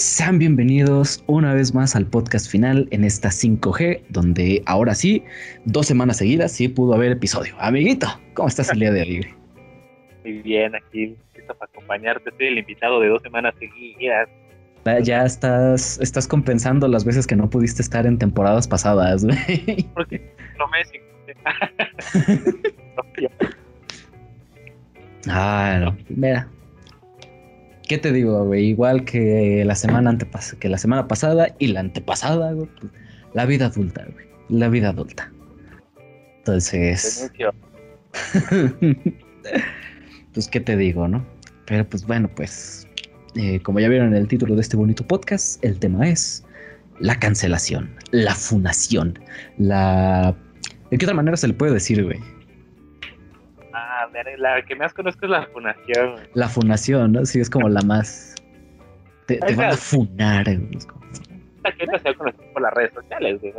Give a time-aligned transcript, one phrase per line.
[0.00, 5.22] Sean bienvenidos una vez más al podcast final en esta 5G, donde ahora sí,
[5.66, 7.54] dos semanas seguidas sí pudo haber episodio.
[7.58, 9.26] Amiguito, ¿cómo estás el día de hoy?
[10.24, 12.30] Muy bien, aquí listo para acompañarte.
[12.38, 14.26] Soy el invitado de dos semanas seguidas.
[15.02, 19.86] Ya estás, estás compensando las veces que no pudiste estar en temporadas pasadas, güey.
[19.94, 20.78] Porque no me
[25.28, 25.94] Ah, no.
[26.08, 26.48] Mira.
[27.90, 28.66] ¿Qué te digo, güey?
[28.66, 32.68] Igual que la semana antepas que la semana pasada y la antepasada, güey.
[33.34, 34.26] La vida adulta, güey.
[34.48, 35.32] La vida adulta.
[36.38, 37.32] Entonces.
[40.32, 41.26] Pues, ¿qué te digo, no?
[41.66, 42.86] Pero pues bueno, pues.
[43.34, 46.44] eh, como ya vieron en el título de este bonito podcast, el tema es
[47.00, 49.18] la cancelación, la funación,
[49.58, 50.36] la.
[50.92, 52.20] ¿De qué otra manera se le puede decir, güey?
[54.02, 56.12] Ah, la que más conozco es la fundación.
[56.12, 56.24] güey.
[56.34, 57.24] La funación, ¿no?
[57.26, 58.34] Sí, es como la más.
[59.26, 60.48] Te, te van a funar.
[60.48, 61.00] Es como-
[61.64, 63.52] La gente se va a conocer por las redes sociales, güey.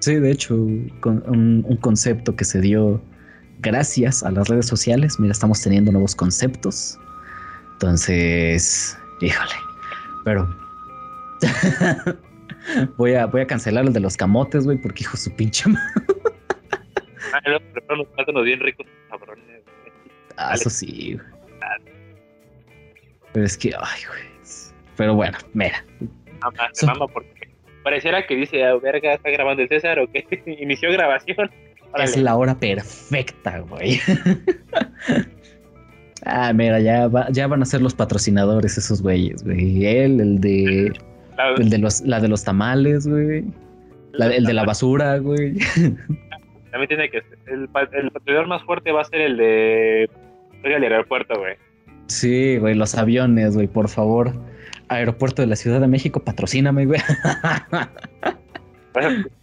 [0.00, 0.54] Sí, de hecho,
[1.00, 3.00] con un, un concepto que se dio
[3.60, 5.18] gracias a las redes sociales.
[5.18, 6.98] Mira, estamos teniendo nuevos conceptos.
[7.72, 9.50] Entonces, híjole.
[10.24, 10.48] Pero
[12.96, 16.15] voy a voy a cancelar el de los camotes, güey, porque hijo su pinche madre.
[17.34, 17.40] Ah,
[17.72, 19.44] preparo unos plátanos bien ricos, cabrones.
[20.36, 21.26] Ah, eso sí, güey.
[23.32, 24.22] Pero es que, ay, güey.
[24.96, 25.84] Pero bueno, mira.
[26.42, 27.48] Mama, So- mama, porque
[27.82, 30.26] pareciera que dice, ah, verga, está grabando el César o que
[30.60, 31.50] inició grabación.
[31.92, 32.04] Órale.
[32.04, 34.00] Es la hora perfecta, güey.
[36.24, 39.84] ah, mira, ya, va- ya van a ser los patrocinadores esos güeyes, güey.
[39.86, 40.92] Él, el de,
[41.36, 43.44] La- el de los, la de los tamales, güey.
[44.12, 45.54] La- el de la basura, güey.
[46.70, 47.38] También tiene que ser.
[47.46, 50.10] El, el patrocinador más fuerte va a ser el de.
[50.62, 51.54] El aeropuerto, güey.
[52.08, 54.32] Sí, güey, los aviones, güey, por favor.
[54.88, 57.00] Aeropuerto de la Ciudad de México, patrocíname, güey.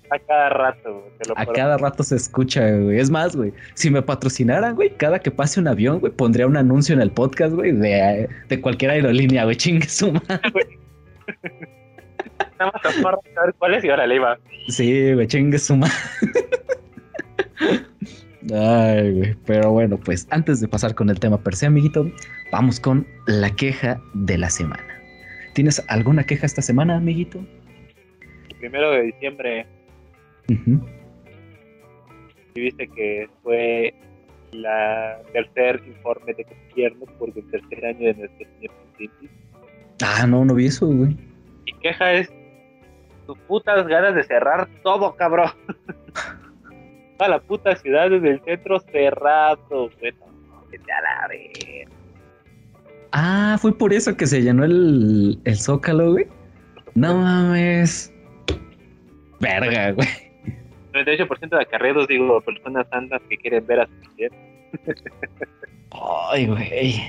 [0.09, 1.17] A cada rato, güey.
[1.17, 2.99] Te lo A cada rato se escucha, güey.
[2.99, 6.55] Es más, güey, si me patrocinaran, güey, cada que pase un avión, güey, pondría un
[6.55, 10.79] anuncio en el podcast, güey, de, de cualquier aerolínea, güey, chingue su madre.
[12.59, 14.37] Nada más tapar, a ver cuál es y ahora le iba.
[14.67, 15.93] Sí, güey, chingue su madre.
[18.53, 19.35] Ay, güey.
[19.45, 22.05] Pero bueno, pues antes de pasar con el tema per se, amiguito,
[22.51, 24.83] vamos con la queja de la semana.
[25.53, 27.39] ¿Tienes alguna queja esta semana, amiguito?
[28.49, 29.65] El primero de diciembre,
[30.49, 30.85] Ujú.
[32.55, 33.93] y viste que fue
[34.51, 39.33] la tercer informe de gobierno por el tercer año de nuestro señor presidente.
[40.03, 41.15] Ah, no, no vi eso, güey.
[41.65, 42.29] Mi queja es
[43.25, 45.51] tus putas ganas de cerrar todo, cabrón.
[47.23, 50.13] Toda la puta ciudad desde el centro cerrado, güey.
[50.13, 51.91] A la verga.
[53.13, 56.27] Ah, fue por eso que se llenó el, el zócalo, güey.
[56.95, 58.13] No mames.
[59.39, 60.07] Verga, güey.
[60.91, 64.37] 98% de acarreados, digo, personas santas que quieren ver a su presidente.
[66.29, 67.01] Ay, güey.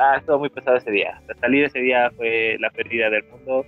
[0.00, 1.18] Ah, estuvo muy pesado ese día.
[1.28, 3.64] La salida ese día fue la pérdida del mundo.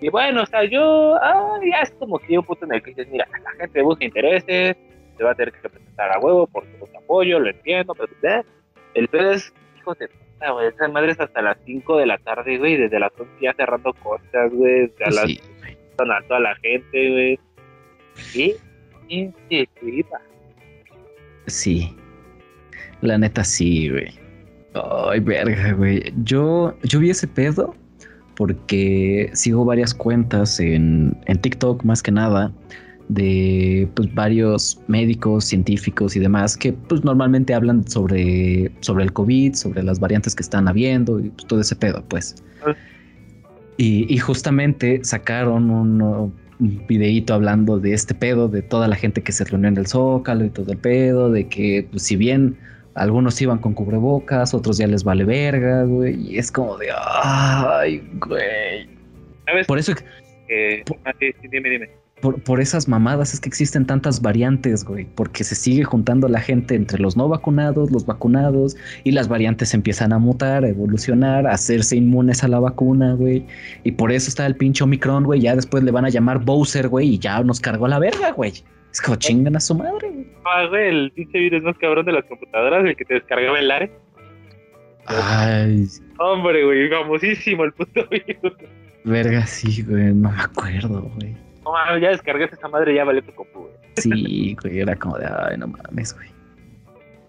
[0.00, 2.90] Y bueno, o sea, yo, ah, ya es como que un punto en el que
[2.90, 4.76] dices, mira, la gente busca intereses,
[5.16, 8.44] se va a tener que presentar a huevo por su apoyo, lo entiendo, pero ¿eh?
[8.94, 12.18] el pedo es, hijo de puta, güey, esa madre es hasta las 5 de la
[12.18, 15.40] tarde, güey, desde las 11 ya cerrando cosas, güey, a Pues las sí,
[15.98, 17.40] a toda la gente, güey.
[18.14, 18.56] Sí,
[20.12, 20.20] va.
[21.46, 21.96] Sí.
[23.00, 24.08] La neta sí, güey.
[24.74, 26.12] Ay, verga, güey.
[26.22, 27.74] Yo, yo vi ese pedo
[28.38, 32.52] porque sigo varias cuentas en, en TikTok más que nada
[33.08, 39.54] de pues, varios médicos, científicos y demás que pues normalmente hablan sobre, sobre el COVID,
[39.54, 42.36] sobre las variantes que están habiendo y pues, todo ese pedo, pues.
[42.64, 42.76] Ah.
[43.76, 49.20] Y, y justamente sacaron un, un videíto hablando de este pedo, de toda la gente
[49.20, 52.56] que se reunió en el Zócalo y todo el pedo, de que pues, si bien
[52.98, 58.02] algunos iban con cubrebocas, otros ya les vale verga, güey, y es como de, ay,
[58.26, 58.88] güey.
[59.46, 59.66] ¿Sabes?
[59.66, 59.92] Por eso,
[60.48, 61.12] Eh, ah,
[61.50, 61.90] dime, dime.
[62.22, 66.40] por, por esas mamadas es que existen tantas variantes, güey, porque se sigue juntando la
[66.40, 71.46] gente entre los no vacunados, los vacunados, y las variantes empiezan a mutar, a evolucionar,
[71.46, 73.46] a hacerse inmunes a la vacuna, güey.
[73.84, 75.40] Y por eso está el pinche Omicron, güey.
[75.40, 78.54] Ya después le van a llamar Bowser, güey, y ya nos cargó la verga, güey.
[78.92, 80.10] Es como chingan a su madre.
[80.44, 83.70] Ah, güey, el pinche virus más cabrón de las computadoras, el que te descargaba el
[83.70, 83.90] Ares.
[85.06, 85.86] Ay,
[86.18, 88.52] Hombre, güey, famosísimo el puto virus.
[89.04, 90.12] verga, sí, güey.
[90.14, 91.34] No me acuerdo, güey.
[91.64, 93.72] No mames, ya descargaste esa madre, ya valió tu compu, güey.
[93.96, 96.28] Sí, güey, era como de, ay, no mames, güey.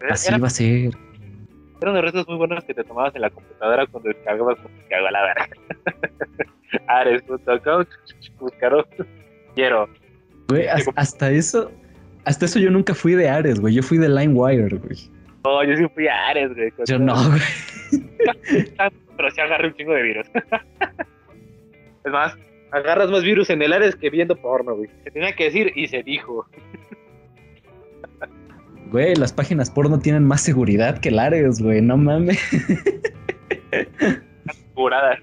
[0.09, 0.91] Así va a ser.
[1.81, 4.95] era unos retos muy buenos que te tomabas en la computadora cuando descargabas como que
[4.95, 5.49] hago a la verga.
[6.87, 7.85] Ares.com,
[8.39, 8.85] buscaron.
[9.55, 9.89] Quiero.
[10.49, 11.71] Güey, has- hasta eso,
[12.25, 13.73] hasta eso yo nunca fui de Ares, güey.
[13.75, 14.97] Yo fui de LimeWire, güey.
[15.45, 16.71] No, yo sí fui a Ares, güey.
[16.87, 17.41] Yo no, güey.
[19.17, 20.27] Pero sí agarré un chingo de virus.
[22.05, 22.35] es más,
[22.71, 24.89] agarras más virus en el Ares que viendo porno, güey.
[25.03, 26.45] Se tenía que decir y se dijo.
[28.91, 31.81] Güey, las páginas porno tienen más seguridad que el Ares, güey.
[31.81, 32.39] No mames.
[34.73, 35.19] Juradas.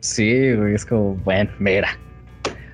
[0.00, 1.96] Sí, güey, es como, bueno, mira.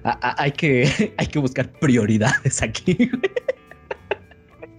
[0.09, 0.85] A- a- hay, que,
[1.19, 2.95] hay que buscar prioridades aquí.
[2.95, 3.23] güey.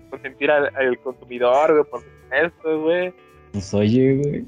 [0.10, 3.14] Consentir al, al consumidor, güey, por supuesto, güey.
[3.52, 4.46] Pues oye, güey.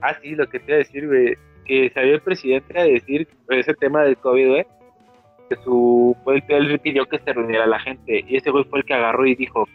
[0.00, 3.28] Ah, sí, lo que te iba a decir, güey, que salió el presidente a decir
[3.50, 4.66] ese tema del COVID, güey,
[5.50, 8.84] que su, pues, él pidió que se reuniera la gente, y ese güey fue el
[8.84, 9.66] que agarró y dijo,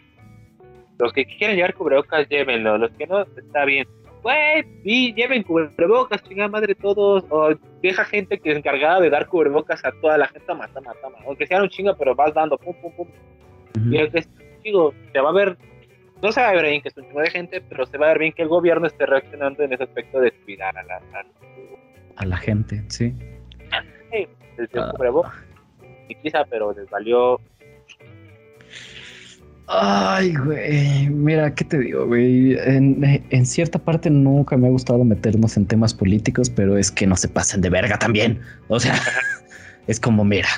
[0.98, 3.86] los que quieran llevar cubrebocas, llévenlo, los que no, está bien.
[4.24, 9.26] Güey, sí, lleven cubrebocas, chingada madre todos, o deja gente que es encargada de dar
[9.26, 12.56] cubrebocas a toda la gente, toma, toma, toma, aunque sea un chingo, pero vas dando,
[12.58, 13.06] pum, pum, pum,
[13.92, 14.28] y el que es
[14.62, 15.58] chico, se va a ver,
[16.22, 18.06] no se va a ver bien que es un chingo de gente, pero se va
[18.06, 20.96] a ver bien que el gobierno esté reaccionando en ese aspecto de cuidar a la,
[20.96, 21.24] a-
[22.16, 23.12] A la gente, sí.
[24.56, 24.92] desde el Ah.
[24.96, 25.34] cubrebocas.
[26.08, 27.40] Y quizá, pero les valió.
[29.66, 31.08] Ay, güey.
[31.08, 32.54] Mira, ¿qué te digo, güey?
[32.58, 37.06] En, en cierta parte nunca me ha gustado meternos en temas políticos, pero es que
[37.06, 38.40] no se pasen de verga también.
[38.68, 38.94] O sea,
[39.86, 40.48] es como, mira,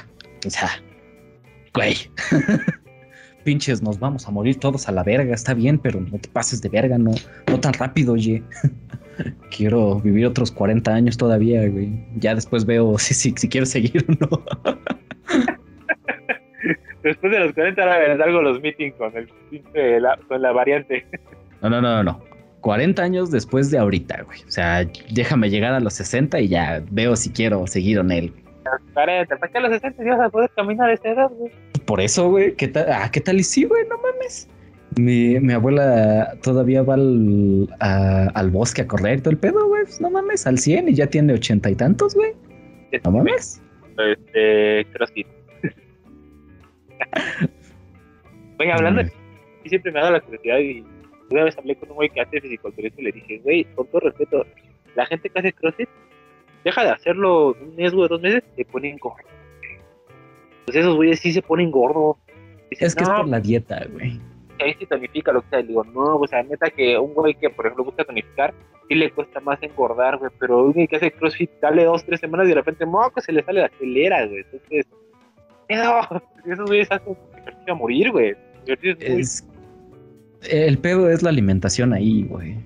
[0.45, 0.71] o sea,
[1.73, 1.95] güey.
[3.45, 6.61] Pinches, nos vamos a morir todos a la verga, está bien, pero no te pases
[6.61, 7.13] de verga, no,
[7.47, 8.43] no tan rápido, oye.
[9.57, 12.05] Quiero vivir otros 40 años todavía, güey.
[12.17, 14.45] Ya después veo si, si, si quiero seguir o no.
[17.07, 20.53] Después de los 40 ahora verás algo los meetings con el pinche la- con la
[20.53, 21.07] variante.
[21.63, 22.21] No, no, no, no.
[22.61, 24.41] 40 años después de ahorita, güey.
[24.47, 28.33] O sea, déjame llegar a los 60 y ya veo si quiero seguir en él.
[28.95, 31.53] 40, ¿para qué a los 60 ya vas a poder caminar a esa edad, güey?
[31.87, 32.87] Por eso, güey, ¿qué tal?
[32.91, 33.85] Ah, ¿qué tal y sí, güey?
[33.89, 34.49] No mames.
[34.99, 39.69] Mi, mi abuela todavía va al, a- al bosque a correr y todo el pedo,
[39.69, 39.85] güey.
[39.85, 42.33] Pues no mames, al 100 y ya tiene ochenta y tantos, güey.
[43.05, 43.63] No mames.
[43.99, 45.27] Este, CrossFit.
[48.59, 49.13] Oye, hablando de
[49.65, 50.85] y siempre me ha dado la curiosidad y
[51.31, 54.01] una vez hablé con un güey que hace fisiculturismo y le dije, güey, con todo
[54.01, 54.47] respeto,
[54.95, 55.89] la gente que hace CrossFit
[56.65, 59.27] deja de hacerlo un mes, güey, dos meses, se ponen gordo.
[60.67, 62.17] Pues esos güeyes sí se ponen gordo.
[62.71, 64.21] Dicen, Es que es "No, por la dieta, güey.
[64.61, 65.61] ahí sí tonifica lo que sea.
[65.61, 68.55] Le digo, no, o sea, neta que un güey que, por ejemplo, busca tonificar,
[68.89, 72.21] sí le cuesta más engordar, güey, pero un güey que hace CrossFit, dale dos, tres
[72.21, 74.41] semanas y de repente, moco, se le sale la telera, güey.
[74.41, 74.87] Entonces,
[75.71, 76.23] no,
[76.53, 78.35] esos güeyes hacen ejercicio a morir, güey.
[79.01, 79.45] Es
[80.51, 82.57] el pedo es la alimentación ahí, güey.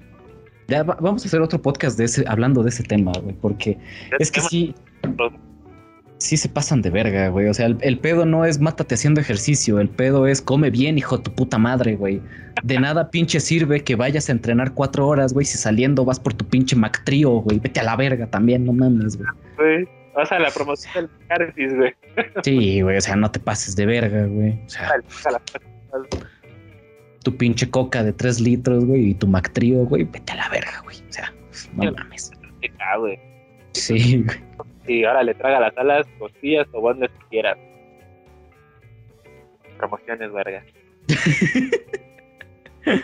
[0.69, 3.79] Ya va- vamos a hacer otro podcast de ese, hablando de ese tema, güey, porque
[4.19, 4.75] es que sí,
[6.19, 7.49] sí se pasan de verga, güey.
[7.49, 10.99] O sea, el, el pedo no es mátate haciendo ejercicio, el pedo es come bien,
[10.99, 12.21] hijo de tu puta madre, güey.
[12.63, 16.35] De nada pinche sirve que vayas a entrenar cuatro horas, güey, si saliendo vas por
[16.35, 17.59] tu pinche Mactrío, güey.
[17.59, 19.29] Vete a la verga también, no mames, güey.
[20.15, 21.95] O sea, la promoción del Carcis, güey.
[22.43, 24.59] Sí, güey, o sea, no te pases de verga, güey.
[24.67, 24.91] O sea,
[27.23, 30.81] tu pinche coca de tres litros, güey, y tu Mactrío, güey, vete a la verga,
[30.83, 30.97] güey.
[31.09, 31.33] O sea,
[31.75, 32.33] no mames.
[32.81, 33.19] Ah, güey.
[33.73, 34.39] Sí, güey.
[34.87, 37.57] Sí, ahora le traga las alas, costillas o bonles que quieras.
[39.79, 40.65] Promociones, verga.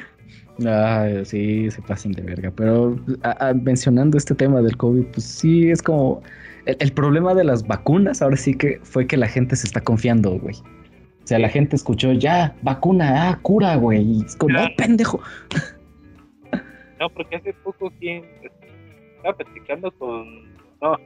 [0.66, 2.50] Ay, sí, se pasan de verga.
[2.56, 6.22] Pero a- a- mencionando este tema del COVID, pues sí, es como.
[6.66, 9.80] El, el problema de las vacunas ahora sí que fue que la gente se está
[9.80, 10.54] confiando, güey.
[11.26, 14.00] O sea, la gente escuchó ya, vacuna, ah, cura, güey.
[14.02, 15.20] Y es como, no, pendejo.
[16.99, 18.25] No, porque hace poco quien
[19.16, 20.44] estaba platicando con.
[20.80, 20.96] No,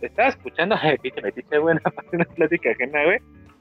[0.00, 0.74] estaba escuchando
[1.22, 3.18] Metiche, güey, nada más una plática ajena, güey.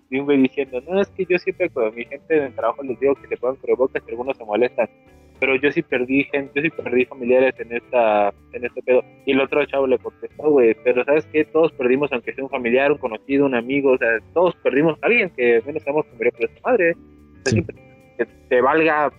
[0.09, 2.81] Y un güey diciendo, no, es que yo siempre con mi gente en el trabajo
[2.83, 4.89] les digo que se pongan cubrebocas y algunos se molestan.
[5.39, 9.03] Pero yo sí perdí gente, yo sí perdí familiares en esta, en este pedo.
[9.25, 11.43] Y el otro chavo le contestó, güey, pero ¿sabes qué?
[11.45, 15.05] Todos perdimos, aunque sea un familiar, un conocido, un amigo, o sea, todos perdimos a
[15.07, 16.91] alguien que menos sabemos que murió por esta madre.
[16.91, 17.51] O sea, Sí.
[17.51, 17.75] siempre
[18.17, 19.11] que te valga,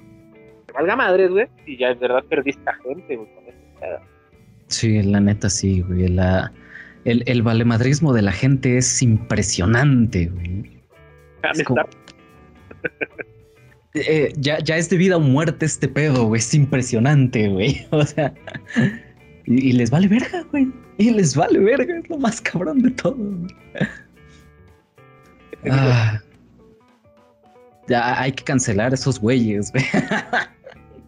[0.67, 3.45] te valga madres, güey, y ya en verdad perdiste a gente, güey, con
[3.81, 4.01] sea,
[4.69, 6.09] Sí, la neta sí, güey.
[6.09, 6.51] La,
[7.05, 10.65] el, el valemadrismo de la gente es impresionante, güey.
[11.55, 11.83] Es como-
[13.97, 16.39] Eh, ya, ya es de vida o muerte este pedo, güey.
[16.39, 17.87] Es impresionante, güey.
[17.91, 18.33] O sea,
[19.47, 20.71] y, y les vale verga, güey.
[20.99, 23.17] Y les vale verga, es lo más cabrón de todo.
[23.17, 23.47] güey.
[25.69, 26.21] Ah.
[27.89, 29.85] ya hay que cancelar a esos güeyes, güey.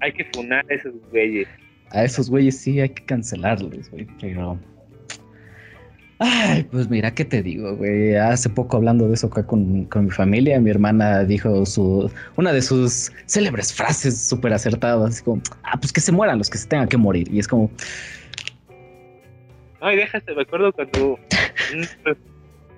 [0.00, 1.46] hay que funar a esos güeyes.
[1.90, 4.08] A esos güeyes sí hay que cancelarlos, güey.
[4.20, 4.58] Pero.
[6.20, 8.16] Ay, pues mira, ¿qué te digo, güey?
[8.16, 12.52] Hace poco hablando de eso acá con, con mi familia, mi hermana dijo su una
[12.52, 16.58] de sus célebres frases súper acertadas, así como, ah, pues que se mueran los que
[16.58, 17.28] se tengan que morir.
[17.32, 17.70] Y es como,
[19.80, 21.18] No, y déjate, me acuerdo cuando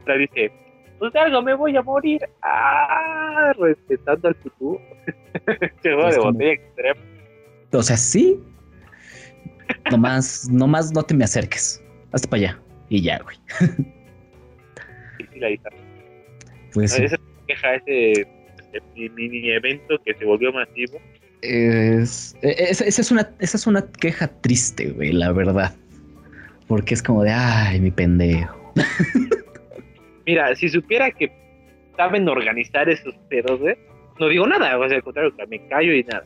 [0.07, 0.53] la dice,
[0.99, 2.21] pues de algo me voy a morir.
[2.43, 4.81] Ah, respetando al futuro.
[5.47, 7.01] Es de como- botella extrema.
[7.73, 8.39] o sea, sí.
[9.91, 11.83] Nomás, nomás no te me acerques.
[12.13, 12.59] Hasta para allá.
[12.91, 13.37] Y ya, güey.
[15.19, 15.77] Y sí, la guitarra.
[16.75, 17.05] Pues sí.
[17.05, 17.17] Esa
[17.47, 18.11] queja, ese,
[18.73, 21.01] ese mini evento que se volvió masivo.
[21.41, 25.75] Es, e- esa, esa es una, esa es una queja triste, güey, la verdad.
[26.67, 28.73] Porque es como de, ay, mi pendejo.
[30.27, 31.33] Mira, si supiera que
[31.97, 33.77] saben organizar esos pedos, güey,
[34.19, 36.25] no digo nada, o sea, al contrario, me callo y nada.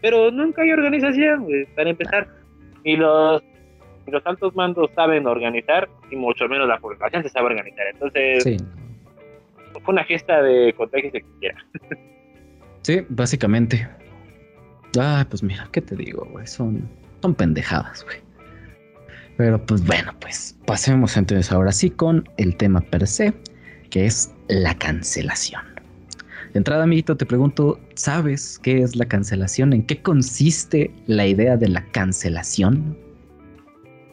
[0.00, 2.28] Pero nunca hay organización, güey, para empezar.
[2.84, 3.42] Ni los,
[4.06, 7.86] ni los altos mandos saben organizar, y mucho menos la población se sabe organizar.
[7.92, 8.56] Entonces, Sí.
[9.84, 11.64] fue una fiesta de contagios que quiera.
[12.82, 13.86] Sí, básicamente.
[14.98, 16.46] Ay, pues mira, ¿qué te digo, güey?
[16.46, 16.88] Son,
[17.20, 18.18] son pendejadas, güey.
[19.36, 23.34] Pero pues bueno, pues pasemos entonces ahora sí con el tema per se,
[23.90, 25.62] que es la cancelación.
[26.54, 29.74] De entrada, amiguito, te pregunto, ¿sabes qué es la cancelación?
[29.74, 32.96] ¿En qué consiste la idea de la cancelación?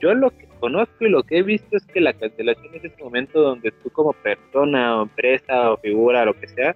[0.04, 3.02] Yo lo que conozco y lo que he visto es que la cancelación es ese
[3.02, 6.76] momento donde tú como persona o empresa o figura, lo que sea,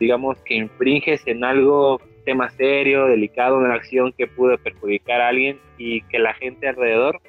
[0.00, 5.60] digamos que infringes en algo, tema serio, delicado, una acción que pudo perjudicar a alguien
[5.78, 7.20] y que la gente alrededor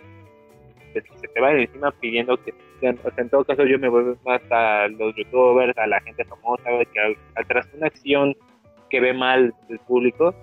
[0.91, 4.15] pues, se te va encima pidiendo que, o sea, en todo caso yo me voy
[4.25, 7.15] más a los youtubers, a la gente famosa, que
[7.47, 8.35] tras una acción
[8.89, 10.33] que ve mal el público,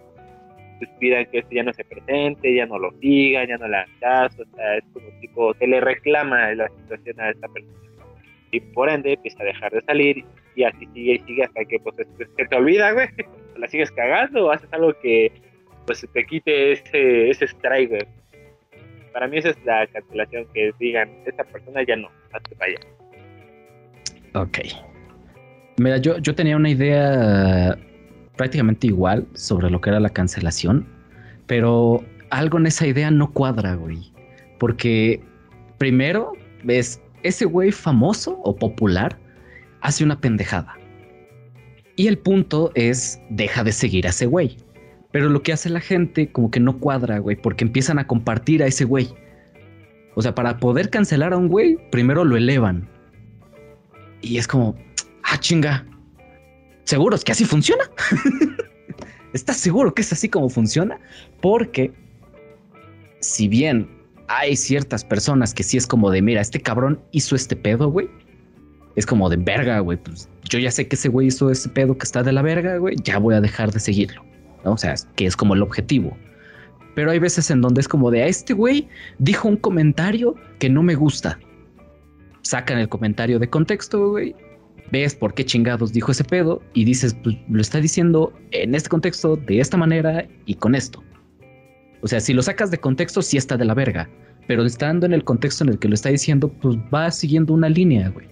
[0.78, 3.76] pues pidan que este ya no se presente, ya no lo siga, ya no le
[3.76, 7.74] hagan caso, o sea, es como tipo, se le reclama la situación a esta persona.
[8.50, 11.78] Y por ende empieza a dejar de salir y así sigue y sigue hasta que
[11.80, 13.08] pues se, te olvida, güey,
[13.56, 15.32] la sigues cagando o haces algo que
[15.86, 18.06] pues te quite ese, ese strike, güey.
[19.12, 22.80] Para mí esa es la cancelación, que digan, esta persona ya no, hazte para allá.
[24.34, 24.58] Ok.
[25.78, 27.78] Mira, yo, yo tenía una idea
[28.36, 30.86] prácticamente igual sobre lo que era la cancelación,
[31.46, 34.12] pero algo en esa idea no cuadra, güey.
[34.58, 35.22] Porque
[35.78, 36.32] primero
[36.64, 39.18] ves, ese güey famoso o popular
[39.80, 40.74] hace una pendejada.
[41.96, 44.56] Y el punto es, deja de seguir a ese güey.
[45.12, 48.62] Pero lo que hace la gente como que no cuadra, güey, porque empiezan a compartir
[48.62, 49.08] a ese güey.
[50.14, 52.88] O sea, para poder cancelar a un güey, primero lo elevan.
[54.20, 54.74] Y es como,
[55.22, 55.86] ah, chinga.
[56.86, 57.84] ¿Seguros que así funciona?
[59.32, 60.98] ¿Estás seguro que es así como funciona?
[61.42, 61.92] Porque
[63.20, 63.88] si bien
[64.28, 68.08] hay ciertas personas que sí es como de, mira, este cabrón hizo este pedo, güey.
[68.94, 69.98] Es como de verga, güey.
[69.98, 72.78] Pues yo ya sé que ese güey hizo ese pedo que está de la verga,
[72.78, 72.94] güey.
[73.02, 74.24] Ya voy a dejar de seguirlo.
[74.64, 74.72] ¿no?
[74.72, 76.16] O sea, que es como el objetivo.
[76.94, 78.88] Pero hay veces en donde es como de a este güey
[79.18, 81.38] dijo un comentario que no me gusta.
[82.42, 84.36] Sacan el comentario de contexto, güey.
[84.92, 88.88] Ves por qué chingados dijo ese pedo y dices, pues lo está diciendo en este
[88.88, 91.02] contexto, de esta manera y con esto.
[92.02, 94.08] O sea, si lo sacas de contexto, sí está de la verga.
[94.46, 97.68] Pero estando en el contexto en el que lo está diciendo, pues va siguiendo una
[97.68, 98.28] línea, güey.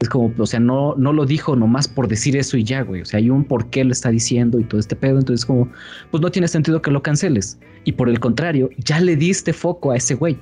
[0.00, 3.02] Es como, o sea, no, no lo dijo nomás por decir eso y ya, güey.
[3.02, 5.18] O sea, hay un por qué lo está diciendo y todo este pedo.
[5.18, 5.68] Entonces, como,
[6.10, 7.58] pues no tiene sentido que lo canceles.
[7.84, 10.38] Y por el contrario, ya le diste foco a ese güey.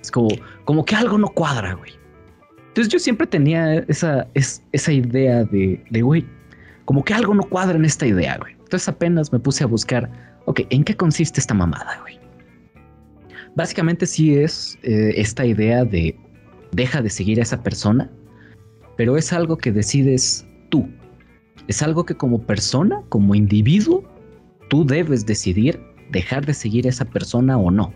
[0.00, 0.30] Es como,
[0.64, 1.92] como que algo no cuadra, güey.
[2.72, 6.24] Entonces yo siempre tenía esa, es, esa idea de, de, güey,
[6.86, 8.54] como que algo no cuadra en esta idea, güey.
[8.54, 10.10] Entonces apenas me puse a buscar,
[10.46, 12.18] ok, ¿en qué consiste esta mamada, güey?
[13.56, 16.18] Básicamente sí es eh, esta idea de
[16.70, 18.10] deja de seguir a esa persona,
[18.96, 20.88] pero es algo que decides tú.
[21.68, 24.02] Es algo que como persona, como individuo,
[24.70, 25.78] tú debes decidir
[26.10, 27.92] dejar de seguir a esa persona o no.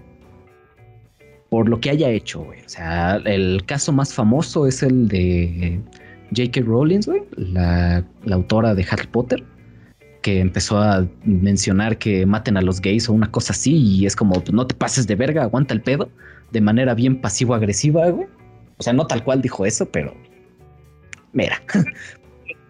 [1.56, 2.60] Por lo que haya hecho, güey.
[2.60, 5.80] O sea, el caso más famoso es el de
[6.36, 6.60] J.K.
[6.60, 9.42] Rowling, güey, la, la autora de Harry Potter,
[10.20, 14.14] que empezó a mencionar que maten a los gays o una cosa así, y es
[14.14, 16.10] como, no te pases de verga, aguanta el pedo,
[16.50, 18.28] de manera bien pasivo-agresiva, güey.
[18.76, 20.14] O sea, no tal cual dijo eso, pero.
[21.32, 21.62] Mira.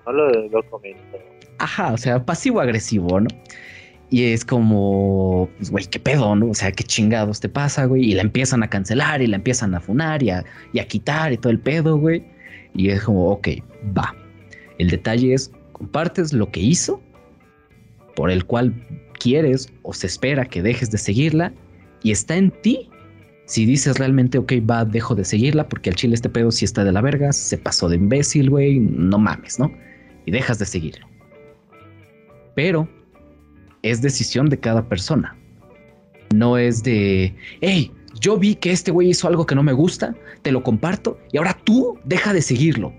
[0.06, 1.18] No lo, lo comento.
[1.58, 3.26] Ajá, o sea, pasivo-agresivo, ¿no?
[4.08, 6.50] Y es como, pues, güey, qué pedo, ¿no?
[6.50, 8.04] O sea, qué chingados te pasa, güey.
[8.04, 10.44] Y la empiezan a cancelar y la empiezan a funar y a,
[10.88, 12.24] quitar y todo el pedo, güey.
[12.74, 13.48] Y es como, ok,
[13.96, 14.14] va.
[14.78, 17.02] El detalle es, compartes lo que hizo,
[18.14, 18.74] por el cual
[19.18, 21.52] quieres o se espera que dejes de seguirla,
[22.02, 22.88] y está en ti.
[23.46, 26.84] Si dices realmente, ok, va, dejo de seguirla, porque el chile este pedo sí está
[26.84, 29.72] de la verga, se pasó de imbécil, güey, no mames, ¿no?
[30.26, 31.06] Y dejas de seguirlo.
[32.54, 32.88] Pero
[33.90, 35.36] es decisión de cada persona.
[36.34, 40.14] No es de, hey, yo vi que este güey hizo algo que no me gusta,
[40.42, 42.92] te lo comparto y ahora tú deja de seguirlo.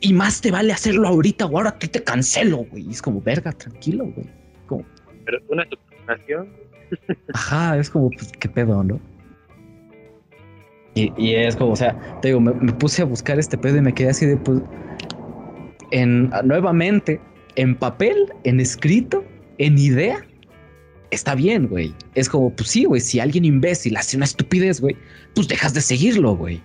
[0.00, 2.90] Y más te vale hacerlo ahorita o ahora que te cancelo, güey.
[2.90, 4.26] Es como, verga, tranquilo, güey.
[4.66, 4.84] Como,
[5.24, 6.48] Pero una suposición.
[7.34, 9.00] ajá, es como, pues, qué pedo, ¿no?
[10.94, 13.76] Y, y es como, o sea, te digo, me, me puse a buscar este pedo
[13.76, 14.60] y me quedé así de, pues,
[15.92, 17.20] en, nuevamente,
[17.54, 19.24] en papel, en escrito,
[19.58, 20.24] en idea,
[21.12, 21.94] está bien, güey.
[22.14, 24.96] Es como, pues sí, güey, si alguien imbécil hace una estupidez, güey,
[25.34, 26.60] pues dejas de seguirlo, güey.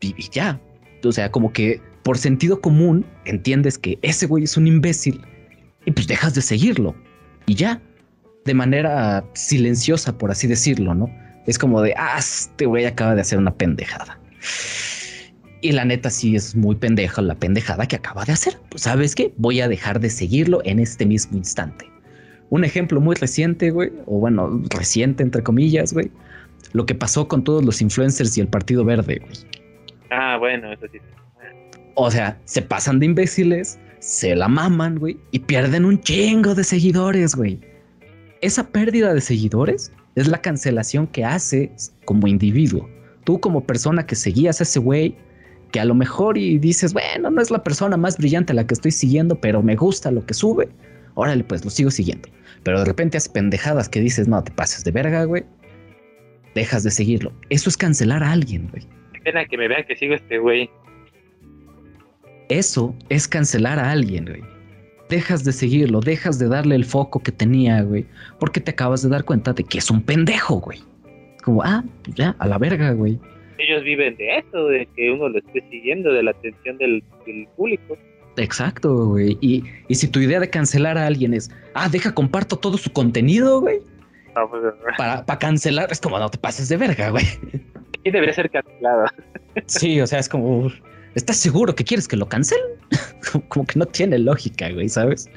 [0.00, 0.60] Y, ya.
[1.04, 5.20] O sea, como que por sentido común entiendes que ese güey es un imbécil
[5.84, 6.94] y pues dejas de seguirlo.
[7.46, 7.80] Y ya.
[8.46, 11.10] De manera silenciosa, por así decirlo, ¿no?
[11.46, 14.18] Es como de, ah, este güey acaba de hacer una pendejada.
[15.60, 18.58] Y la neta sí es muy pendeja la pendejada que acaba de hacer.
[18.70, 21.89] Pues sabes qué, voy a dejar de seguirlo en este mismo instante.
[22.50, 26.10] Un ejemplo muy reciente, güey, o bueno, reciente entre comillas, güey.
[26.72, 29.32] Lo que pasó con todos los influencers y el Partido Verde, güey.
[30.10, 30.98] Ah, bueno, eso sí.
[31.94, 36.64] O sea, se pasan de imbéciles, se la maman, güey, y pierden un chingo de
[36.64, 37.60] seguidores, güey.
[38.40, 42.88] Esa pérdida de seguidores es la cancelación que haces como individuo.
[43.24, 45.14] Tú como persona que seguías a ese güey,
[45.72, 48.66] que a lo mejor y dices, bueno, no es la persona más brillante a la
[48.66, 50.68] que estoy siguiendo, pero me gusta lo que sube.
[51.20, 52.30] Órale, pues lo sigo siguiendo.
[52.62, 55.44] Pero de repente hace pendejadas que dices, no, te pases de verga, güey.
[56.54, 57.30] Dejas de seguirlo.
[57.50, 58.84] Eso es cancelar a alguien, güey.
[59.12, 60.70] Qué pena que me vean que sigo este güey.
[62.48, 64.40] Eso es cancelar a alguien, güey.
[65.10, 68.06] Dejas de seguirlo, dejas de darle el foco que tenía, güey.
[68.38, 70.78] Porque te acabas de dar cuenta de que es un pendejo, güey.
[71.44, 73.18] Como, ah, pues ya, a la verga, güey.
[73.58, 77.46] Ellos viven de eso, de que uno lo esté siguiendo, de la atención del, del
[77.58, 77.98] público.
[78.36, 79.36] Exacto, güey.
[79.40, 82.90] Y, y si tu idea de cancelar a alguien es, ah, deja, comparto todo su
[82.92, 83.80] contenido, güey.
[84.34, 84.62] No, pues,
[84.98, 87.24] Para, para cancelar, es como, no te pases de verga, güey.
[87.24, 89.06] sí debería ser cancelado.
[89.66, 90.70] Sí, o sea, es como,
[91.16, 92.64] ¿estás seguro que quieres que lo cancelen?
[93.32, 95.28] como, como que no tiene lógica, güey, ¿sabes?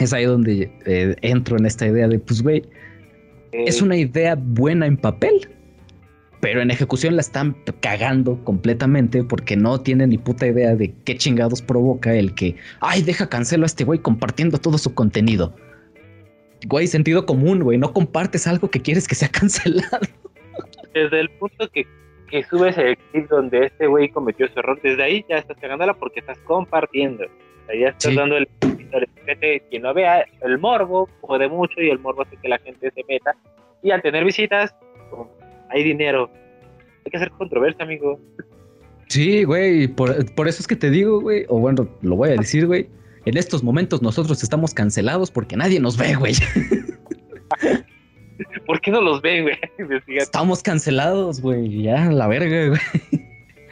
[0.00, 2.62] Es ahí donde eh, entro en esta idea de, pues, güey,
[3.52, 5.48] es Eh, una idea buena en papel,
[6.40, 11.16] pero en ejecución la están cagando completamente porque no tienen ni puta idea de qué
[11.16, 15.54] chingados provoca el que, ay, deja cancelo a este güey compartiendo todo su contenido.
[16.66, 19.98] Güey, sentido común, güey, no compartes algo que quieres que sea cancelado.
[20.94, 21.86] Desde el punto que,
[22.30, 25.94] que subes el clip donde este güey cometió su error, desde ahí ya estás cagándola
[25.94, 27.24] porque estás compartiendo.
[27.24, 28.16] O sea, ya estás Sí.
[28.16, 28.48] dando el
[29.70, 33.04] quien no vea el morbo, puede mucho y el morbo hace que la gente se
[33.06, 33.36] meta.
[33.82, 34.74] Y al tener visitas,
[35.70, 36.30] hay dinero.
[37.04, 38.20] Hay que hacer controversia, amigo.
[39.08, 42.36] Sí, güey, por, por eso es que te digo, güey, o bueno, lo voy a
[42.36, 42.88] decir, güey.
[43.24, 46.34] En estos momentos nosotros estamos cancelados porque nadie nos ve, güey.
[48.66, 49.56] ¿Por qué no los ven, güey?
[50.08, 51.82] Estamos cancelados, güey.
[51.82, 52.80] Ya, la verga, güey.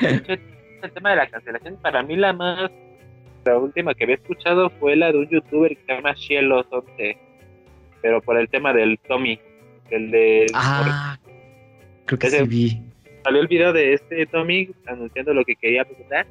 [0.01, 2.71] el tema de la cancelación, para mí la más,
[3.45, 7.19] la última que había escuchado fue la de un youtuber que se llama Shielos11,
[8.03, 9.39] pero por el tema del Tommy,
[9.91, 10.47] el de...
[10.55, 11.19] Ah,
[12.07, 12.83] creo que Ese- sí vi.
[13.25, 16.27] Salió el video de este Tommy anunciando lo que quería presentar.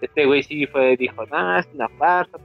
[0.00, 2.38] Este güey sí fue, dijo, no, es una farsa,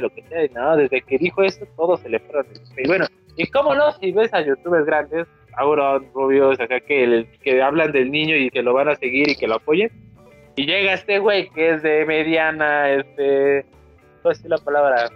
[0.00, 2.46] lo que sea, y no, desde que dijo eso, todo se le fueron.
[2.76, 3.06] Y bueno,
[3.36, 7.92] y cómo no, si ves a youtubers grandes, Auron, Rubios, acá que, el- que hablan
[7.92, 9.90] del niño y que lo van a seguir y que lo apoyen,
[10.56, 13.64] y llega este güey que es de mediana, este,
[14.24, 15.08] no sé la palabra,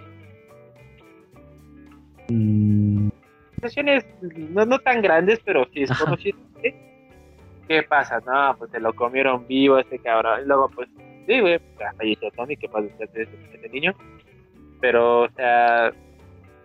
[2.29, 3.09] Mm,
[3.64, 4.05] organizaciones
[4.50, 6.38] no, no tan grandes, pero sí es conocido.
[6.62, 6.74] ¿sí?
[7.68, 8.20] ¿Qué pasa?
[8.27, 10.40] No, pues se lo comieron vivo este cabrón.
[10.42, 10.88] Y luego, pues,
[11.27, 13.94] sí, güey, ya falleció Tony, que pasa ese, ese niño.
[14.81, 15.88] Pero, o sea,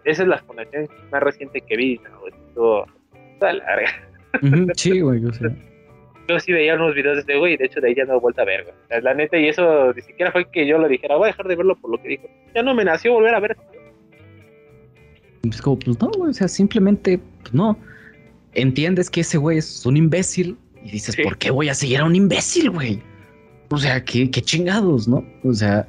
[0.03, 2.27] esa es la fundación más reciente que vi, ¿no?
[2.27, 2.85] Estuvo
[3.39, 3.89] toda larga.
[4.75, 5.25] Sí, güey.
[5.25, 5.49] O sea,
[6.27, 8.15] Yo sí veía unos videos de este güey, y de hecho de ahí ya no
[8.15, 8.75] he vuelto a ver, güey.
[8.75, 11.31] O sea, La neta, y eso ni siquiera fue que yo lo dijera, voy a
[11.31, 12.27] dejar de verlo por lo que dijo.
[12.53, 13.57] Ya no me nació volver a ver.
[15.43, 16.31] Es como, pues no, güey.
[16.31, 17.77] O sea, simplemente, pues no.
[18.53, 21.23] Entiendes que ese güey es un imbécil y dices, Sí.
[21.23, 23.01] ¿por qué voy a seguir a un imbécil, güey?
[23.69, 25.23] O sea, qué, qué chingados, ¿no?
[25.43, 25.87] O sea,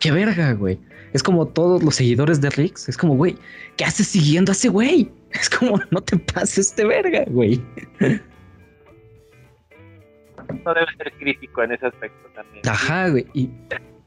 [0.00, 0.78] qué verga, güey.
[1.12, 2.88] Es como todos los seguidores de Rix.
[2.88, 3.36] Es como, güey,
[3.76, 5.10] ¿qué haces siguiendo a ese güey?
[5.32, 7.60] Es como, no te pases de verga, güey.
[10.64, 12.66] No debe ser crítico en ese aspecto también.
[12.66, 13.26] Ajá, güey.
[13.34, 13.50] Y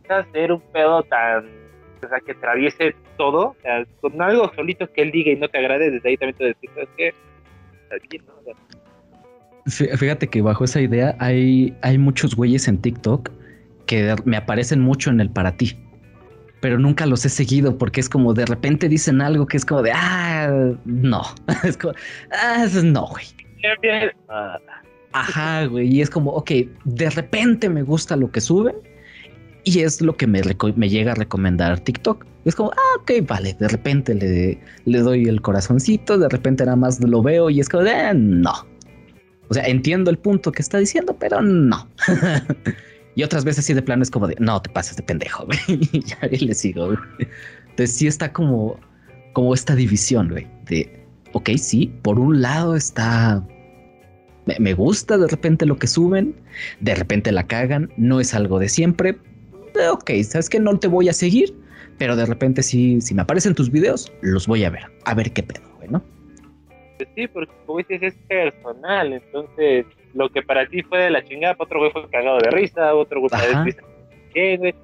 [0.08, 1.59] hacer un pedo tan.
[2.04, 3.50] O sea, que atraviese todo.
[3.50, 6.38] O sea, con algo solito que él diga y no te agrade, desde ahí también
[6.38, 7.08] te decís, es que.
[7.10, 8.34] Está bien, ¿no?
[8.34, 8.54] O sea,
[9.66, 13.30] Fí- Fíjate que bajo esa idea hay, hay muchos güeyes en TikTok
[13.86, 15.76] que me aparecen mucho en el para ti.
[16.62, 19.82] Pero nunca los he seguido porque es como de repente dicen algo que es como
[19.82, 21.22] de, ah, no.
[21.64, 21.94] Es como,
[22.32, 23.26] ah, no, güey.
[24.28, 24.58] Ah,
[25.12, 25.88] Ajá, güey.
[25.88, 26.52] Y es como, ok,
[26.86, 28.76] de repente me gusta lo que suben
[29.70, 30.42] y es lo que me,
[30.90, 32.26] llega a recomendar TikTok.
[32.46, 33.56] Es como, ah, ok, vale.
[33.60, 37.70] De repente le, le doy el corazoncito, de repente nada más lo veo y es
[37.70, 38.54] como "Ah, no.
[39.50, 41.88] O sea, entiendo el punto que está diciendo, pero no.
[43.16, 45.60] y otras veces sí de plano es como no te pases de pendejo, güey.
[45.92, 46.94] y ya le sigo.
[47.70, 48.80] Entonces sí está como,
[49.34, 50.48] como esta división, güey.
[50.66, 53.44] De, ok, sí, por un lado está
[54.58, 56.34] me gusta de repente lo que suben,
[56.80, 59.18] de repente la cagan, no es algo de siempre.
[59.80, 61.54] Eh, Ok, sabes que no te voy a seguir,
[61.98, 65.32] pero de repente sí, si me aparecen tus videos, los voy a ver, a ver
[65.32, 66.04] qué pedo, güey, ¿no?
[66.98, 69.14] pues sí, porque como dices, es personal.
[69.14, 72.52] Entonces, lo que para ti fue de la chingada, para otro güey fue cagado de
[72.52, 73.48] risa, otro güey Ajá.
[73.48, 73.82] de risa.
[74.34, 74.76] ¿Qué, güey?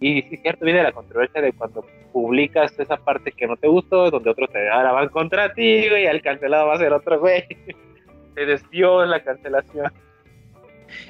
[0.00, 4.08] Y sí, cierto, viene la controversia de cuando publicas esa parte que no te gustó,
[4.08, 7.18] donde otros te ahora van contra ti, güey, y al cancelado va a ser otro
[7.18, 7.42] güey.
[8.36, 9.90] Se desvió en la cancelación.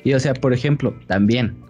[0.03, 1.63] Y o sea, por ejemplo, también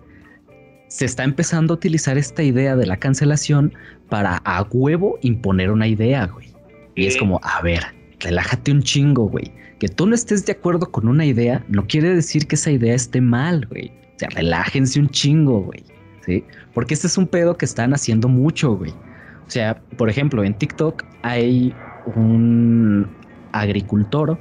[0.88, 3.72] se está empezando a utilizar esta idea de la cancelación
[4.08, 6.48] para a huevo imponer una idea, güey.
[6.94, 7.84] Y es como, a ver,
[8.20, 9.52] relájate un chingo, güey.
[9.78, 12.94] Que tú no estés de acuerdo con una idea no quiere decir que esa idea
[12.94, 13.92] esté mal, güey.
[14.16, 15.84] O sea, relájense un chingo, güey.
[16.26, 16.44] ¿Sí?
[16.74, 18.90] Porque este es un pedo que están haciendo mucho, güey.
[18.90, 21.72] O sea, por ejemplo, en TikTok hay
[22.16, 23.08] un
[23.52, 24.38] agricultor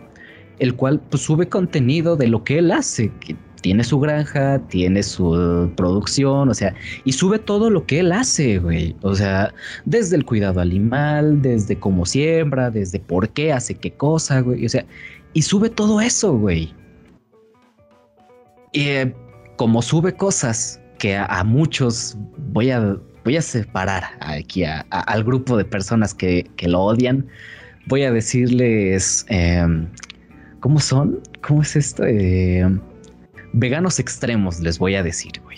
[0.59, 5.03] el cual pues, sube contenido de lo que él hace, que tiene su granja, tiene
[5.03, 8.95] su producción, o sea, y sube todo lo que él hace, güey.
[9.01, 9.53] O sea,
[9.85, 14.65] desde el cuidado animal, desde cómo siembra, desde por qué hace qué cosa, güey.
[14.65, 14.85] O sea,
[15.33, 16.73] y sube todo eso, güey.
[18.73, 19.15] Y eh,
[19.55, 22.17] como sube cosas que a, muchos
[22.53, 27.27] voy a, voy a separar aquí al grupo de personas que, que lo odian,
[27.87, 29.87] voy a decirles, em,
[30.59, 31.19] ¿cómo son?
[31.45, 32.03] ¿Cómo es esto?
[32.03, 32.79] Em,
[33.59, 35.57] veganos extremos, les voy a decir, güey.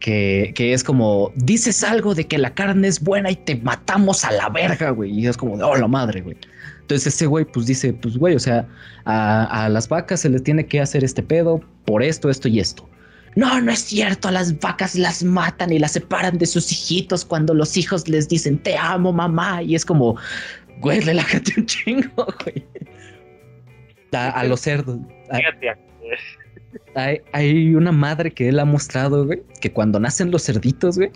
[0.00, 4.24] Que, que es como, dices algo de que la carne es buena y te matamos
[4.24, 5.12] a la verga, güey.
[5.12, 6.36] Y es como oh, la madre, güey.
[6.80, 8.66] Entonces ese güey pues dice, pues güey, o sea,
[9.04, 12.88] a, las vacas se les tiene que hacer este pedo por esto, esto y esto.
[13.36, 17.24] No, no es cierto, a las vacas las matan y las separan de sus hijitos
[17.24, 19.62] cuando los hijos les dicen, te amo, mamá.
[19.62, 20.16] Y es como,
[20.80, 22.66] güey, relájate un chingo, güey.
[24.12, 24.98] A, los cerdos.
[25.30, 25.91] a- Fíjate,
[26.94, 31.10] hay, hay una madre que él ha mostrado, güey, que cuando nacen los cerditos, güey,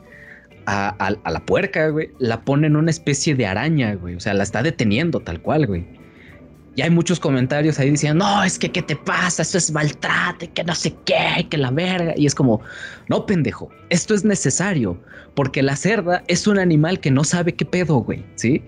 [0.67, 4.15] a, a- a la puerca, güey, la pone en una especie de araña, güey.
[4.17, 5.87] O sea, la está deteniendo tal cual, güey.
[6.75, 9.41] Y hay muchos comentarios ahí diciendo, no, es que, ¿qué te pasa?
[9.43, 12.13] Eso es maltrato, y que no sé qué, que la verga.
[12.17, 12.61] Y es como,
[13.09, 15.01] no, pendejo, esto es necesario,
[15.35, 18.63] porque la cerda es un animal que no sabe qué pedo, güey, ¿sí?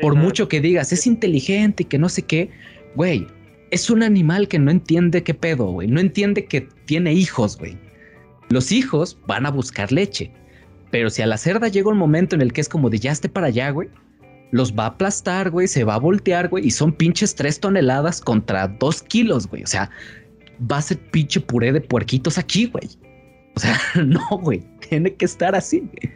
[0.00, 2.50] Por mucho que digas, es inteligente y que no sé qué,
[2.94, 3.26] güey,
[3.72, 5.88] es un animal que no entiende qué pedo, güey.
[5.88, 7.76] No entiende que tiene hijos, güey.
[8.50, 10.30] Los hijos van a buscar leche.
[10.90, 13.12] Pero si a la cerda llega un momento en el que es como de ya
[13.12, 13.88] esté para allá, güey,
[14.50, 18.20] los va a aplastar, güey, se va a voltear, güey, y son pinches tres toneladas
[18.20, 19.62] contra dos kilos, güey.
[19.62, 19.90] O sea,
[20.70, 22.90] va a ser pinche puré de puerquitos aquí, güey.
[23.56, 25.80] O sea, no, güey, tiene que estar así.
[25.80, 26.14] güey.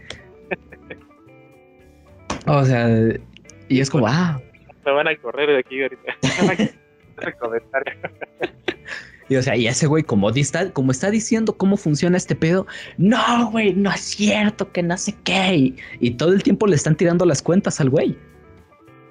[2.47, 2.87] O sea,
[3.71, 4.39] y es como, ah,
[4.85, 6.77] Me van a correr de aquí ahorita.
[7.39, 7.93] Comentario.
[9.29, 12.65] Y o sea, y ese güey, como, está, como está diciendo cómo funciona este pedo,
[12.97, 15.57] no, güey, no es cierto, que no sé qué.
[15.57, 18.17] Y, y todo el tiempo le están tirando las cuentas al güey.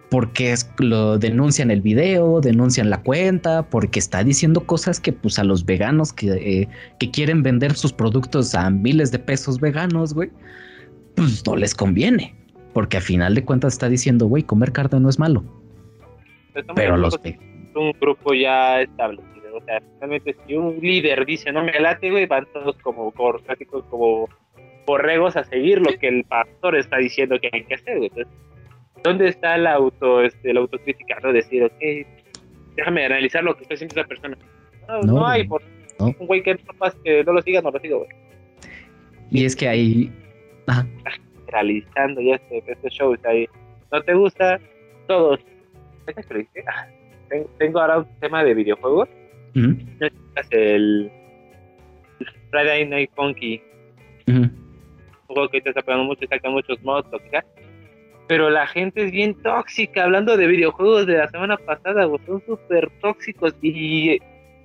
[0.10, 5.38] Porque es- lo denuncian el video, denuncian la cuenta, porque está diciendo cosas que pues
[5.38, 10.13] a los veganos que, eh, que quieren vender sus productos a miles de pesos veganos,
[10.13, 10.30] güey,
[11.15, 12.34] pues no les conviene.
[12.74, 15.44] Porque a final de cuentas está diciendo, güey, comer carne no es malo.
[16.76, 17.15] Pero los...
[17.15, 19.58] un- un grupo ya establecido.
[19.58, 23.42] O sea, realmente si un líder dice no me late, güey, van todos como cor-
[23.44, 24.28] casi como-
[24.86, 28.10] borregos a seguir lo que el pastor está diciendo que hay que hacer, güey.
[28.10, 28.34] Entonces,
[29.04, 31.18] ¿dónde está la auto, este, la autocrítica?
[31.24, 31.74] No decir, ok,
[32.76, 34.38] déjame analizar lo que está haciendo esa persona.
[34.88, 35.62] No, No, no, hay, por
[36.00, 36.08] no.
[36.20, 38.10] un güey que no, pasa- que no lo siga, no lo sigo, güey.
[39.32, 40.12] Y es que ahí...
[40.68, 40.86] Ajá.
[41.48, 43.48] Realizando ya este, este show, sea, ahí,
[43.92, 44.60] no te gusta,
[45.08, 45.40] todos.
[46.06, 46.64] ¿Esa que lo dije?
[46.68, 47.05] Ah, ten-
[47.58, 49.10] Tengo ahora un tema de videojuegos.
[49.54, 51.12] No checas el
[52.52, 53.62] Friday Night Funky,
[54.28, 54.40] ujú.
[54.40, 54.52] un
[55.28, 57.46] juego que te está pegando mucho, saca muchos mods, que sea.
[58.28, 62.42] Pero la gente es bien tóxica, hablando de videojuegos de la semana pasada, güey, son
[62.46, 63.54] súper tóxicos.
[63.62, 64.18] Y,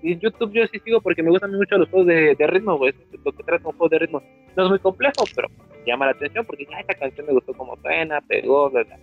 [0.03, 2.95] y YouTube yo sí sigo porque me gustan mucho los juegos de, de ritmo, güey.
[3.25, 4.23] Lo que trata un juego de ritmo
[4.57, 5.49] no es muy complejo, pero
[5.87, 8.99] llama la atención porque ya esta canción me gustó como suena, pegó, bla, bla.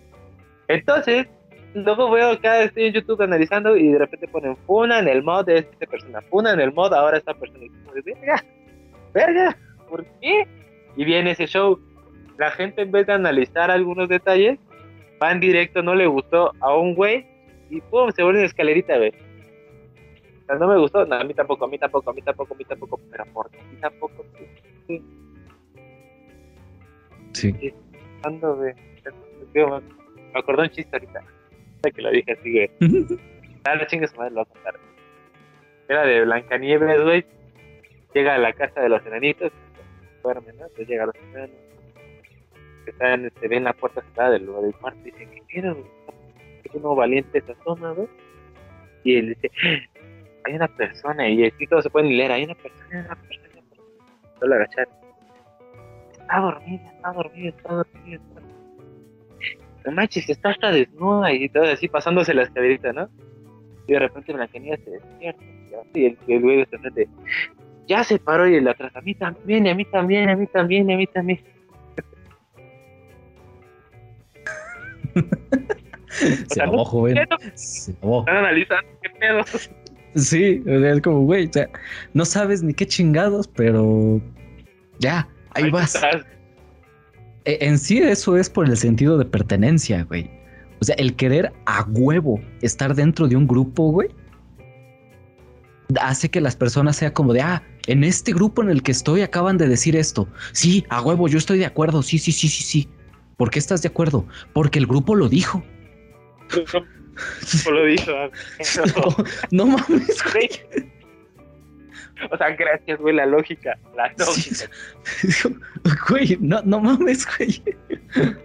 [0.66, 1.28] Entonces,
[1.74, 5.44] luego veo acá estoy en YouTube analizando y de repente ponen Funa en el mod
[5.46, 7.64] de esta persona, Funa en el mod ahora esta persona.
[7.64, 8.44] Y como de, verga,
[9.12, 9.56] verga,
[9.88, 10.46] ¿por qué?
[10.96, 11.78] Y viene ese show.
[12.38, 14.58] La gente en vez de analizar algunos detalles,
[15.22, 17.26] va en directo, no le gustó a un güey
[17.70, 19.10] y pum, se vuelve una escalerita, güey.
[19.10, 22.54] O sea, no me gustó, no, a mí tampoco, a mí tampoco, a mí tampoco,
[22.54, 24.24] a mí tampoco, pero por qué a mí tampoco,
[24.86, 25.02] sí,
[27.32, 27.74] Sí.
[28.22, 28.72] ando, güey.
[29.52, 29.80] Digo,
[30.32, 31.22] Me acordó un chiste ahorita.
[31.82, 32.70] Que lo dije así, güey.
[33.64, 34.80] Ah, la chinga su madre, lo voy a contar.
[35.88, 37.24] Era de Blancanieves, güey.
[38.14, 39.52] Llega a la casa de los enanitos.
[40.22, 40.64] Duermen, ¿no?
[40.64, 41.56] Entonces llega a los enanos.
[42.84, 45.58] Que están, este, ven la puerta cerrada del, del cuarto y dicen, ¿qué?
[45.58, 48.08] Es uno valiente se asoma, güey.
[49.04, 49.50] Y él dice,
[50.44, 53.46] hay una persona, y aquí todos se pueden leer, hay una persona, hay una persona,
[53.46, 54.38] hay una persona.
[54.38, 54.88] Solo agachar.
[56.12, 58.47] Está dormida, está dormida, está dormida, está dormida.
[59.88, 63.08] No manches, está hasta desnuda y todo así pasándose la escalerita, ¿no?
[63.86, 65.42] Y de repente Blancanieves se despierta
[65.94, 67.08] y el, el güey de frente
[67.86, 70.90] ya se paró y el atrás, a mí también, a mí también, a mí también,
[70.90, 71.40] a mí también.
[76.08, 77.14] Se lavó, joven.
[77.14, 78.20] ¿Qué no Se lavó.
[78.20, 78.90] están analizando?
[79.02, 79.42] ¿Qué pedo?
[80.14, 81.68] Sí, es como, güey, o sea,
[82.12, 84.20] no sabes ni qué chingados, pero
[84.98, 85.94] ya, ahí vas.
[85.94, 86.26] estás.
[87.48, 90.30] E- En sí eso es por el sentido de pertenencia, güey.
[90.80, 94.10] O sea, el querer a huevo estar dentro de un grupo, güey,
[96.00, 99.22] hace que las personas sea como de, ah, en este grupo en el que estoy
[99.22, 100.28] acaban de decir esto.
[100.52, 102.02] Sí, a huevo, yo estoy de acuerdo.
[102.02, 102.88] Sí, sí, sí, sí, sí.
[103.38, 104.26] ¿Por qué estás de acuerdo?
[104.52, 105.64] Porque el grupo lo dijo.
[107.70, 108.12] Lo dijo.
[109.50, 110.48] No, no mames, güey.
[112.30, 113.78] O sea, gracias, güey, la lógica.
[113.96, 115.58] La Sí, lógica.
[116.08, 117.62] Güey, no, no mames, güey.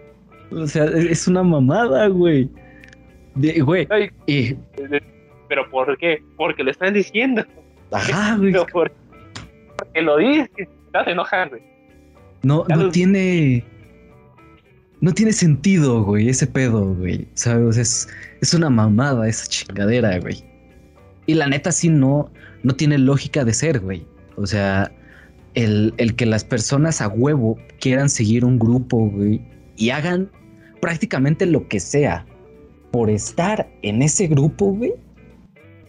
[0.52, 2.48] O sea, es una mamada, güey.
[3.36, 4.54] De- Güey, Ay, y,
[5.50, 6.22] Pero ¿por qué?
[6.38, 7.44] Porque lo están diciendo.
[7.92, 8.52] ajá, güey.
[8.52, 8.92] No, por-
[9.78, 10.68] porque lo dices.
[10.86, 11.64] Estás enojado, güey.
[12.44, 13.64] No, Ya no tiene.
[15.02, 17.28] No tiene sentido, güey, ese pedo, güey.
[17.34, 17.78] ¿Sabes?
[17.78, 18.08] Es,
[18.42, 20.44] es una mamada esa chingadera, güey.
[21.26, 22.32] Y la neta sí no,
[22.64, 24.06] no tiene lógica de ser, güey.
[24.36, 24.92] O sea,
[25.54, 29.42] el, el que las personas a huevo quieran seguir un grupo, güey,
[29.78, 30.30] y hagan
[30.82, 32.26] prácticamente lo que sea
[32.92, 34.94] por estar en ese grupo, güey,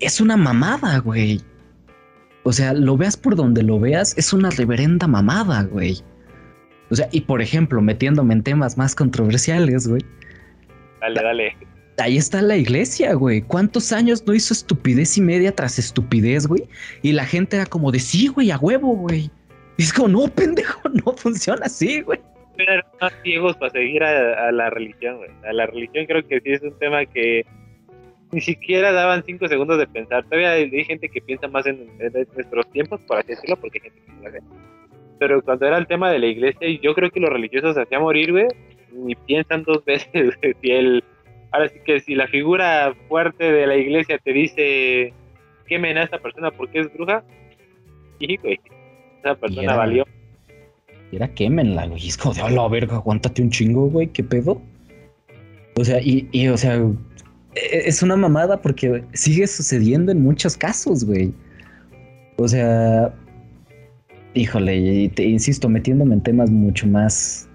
[0.00, 1.40] es una mamada, güey.
[2.44, 6.02] O sea, lo veas por donde lo veas, es una reverenda mamada, güey.
[6.90, 10.02] O sea, y por ejemplo, metiéndome en temas más controversiales, güey.
[11.00, 11.56] Dale, dale.
[11.98, 13.42] Ahí está la iglesia, güey.
[13.42, 16.64] ¿Cuántos años no hizo estupidez y media tras estupidez, güey?
[17.02, 19.30] Y la gente era como de sí, güey, a huevo, güey.
[19.76, 22.20] Y es como, no, pendejo, no funciona así, güey.
[22.56, 25.30] Pero más ciegos para seguir a, a la religión, güey.
[25.48, 27.44] A la religión creo que sí es un tema que
[28.34, 30.24] ni siquiera daban cinco segundos de pensar.
[30.24, 31.88] Todavía hay, gente que piensa más en,
[32.34, 34.44] nuestros tiempos, por así decirlo, porque hay gente que no lo.
[35.20, 38.02] Pero cuando era el tema de la iglesia, yo creo que los religiosos se hacían
[38.02, 38.48] morir, güey,
[38.92, 41.04] ni piensan dos veces si el...
[41.54, 45.12] Ahora sí que si la figura fuerte de la iglesia te dice
[45.68, 47.22] quemen a esta persona porque es bruja,
[48.18, 48.58] y güey,
[49.20, 50.04] esa persona era- valió.
[51.12, 52.08] Y era quémenla, güey.
[52.08, 54.60] Es como de, a la verga, aguántate un chingo, güey, ¿qué pedo?
[55.76, 60.56] O sea, y, y, o sea, e- es una mamada porque sigue sucediendo en muchos
[60.56, 61.32] casos, güey.
[62.36, 63.14] O sea,
[64.34, 67.48] híjole, y te insisto, metiéndome en temas mucho más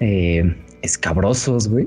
[0.00, 1.86] eh, escabrosos, güey.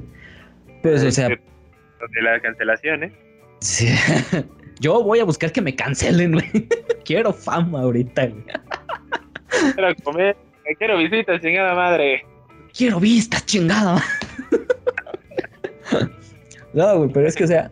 [0.82, 3.14] Pues, o sea, de la cancelación, ¿eh?
[3.60, 3.88] sí.
[4.80, 6.50] yo voy a buscar que me cancelen, güey.
[7.06, 8.44] Quiero fama ahorita, güey.
[9.76, 10.38] Quiero comer,
[10.78, 12.24] quiero visitas, chingada madre.
[12.76, 14.02] Quiero vistas, chingada.
[16.74, 17.72] no, güey, pero es que, o sea,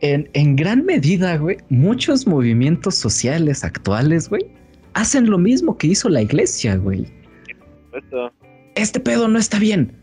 [0.00, 4.44] en, en gran medida, güey, muchos movimientos sociales actuales, güey,
[4.94, 7.06] hacen lo mismo que hizo la iglesia, güey.
[8.74, 9.96] Este pedo no está bien.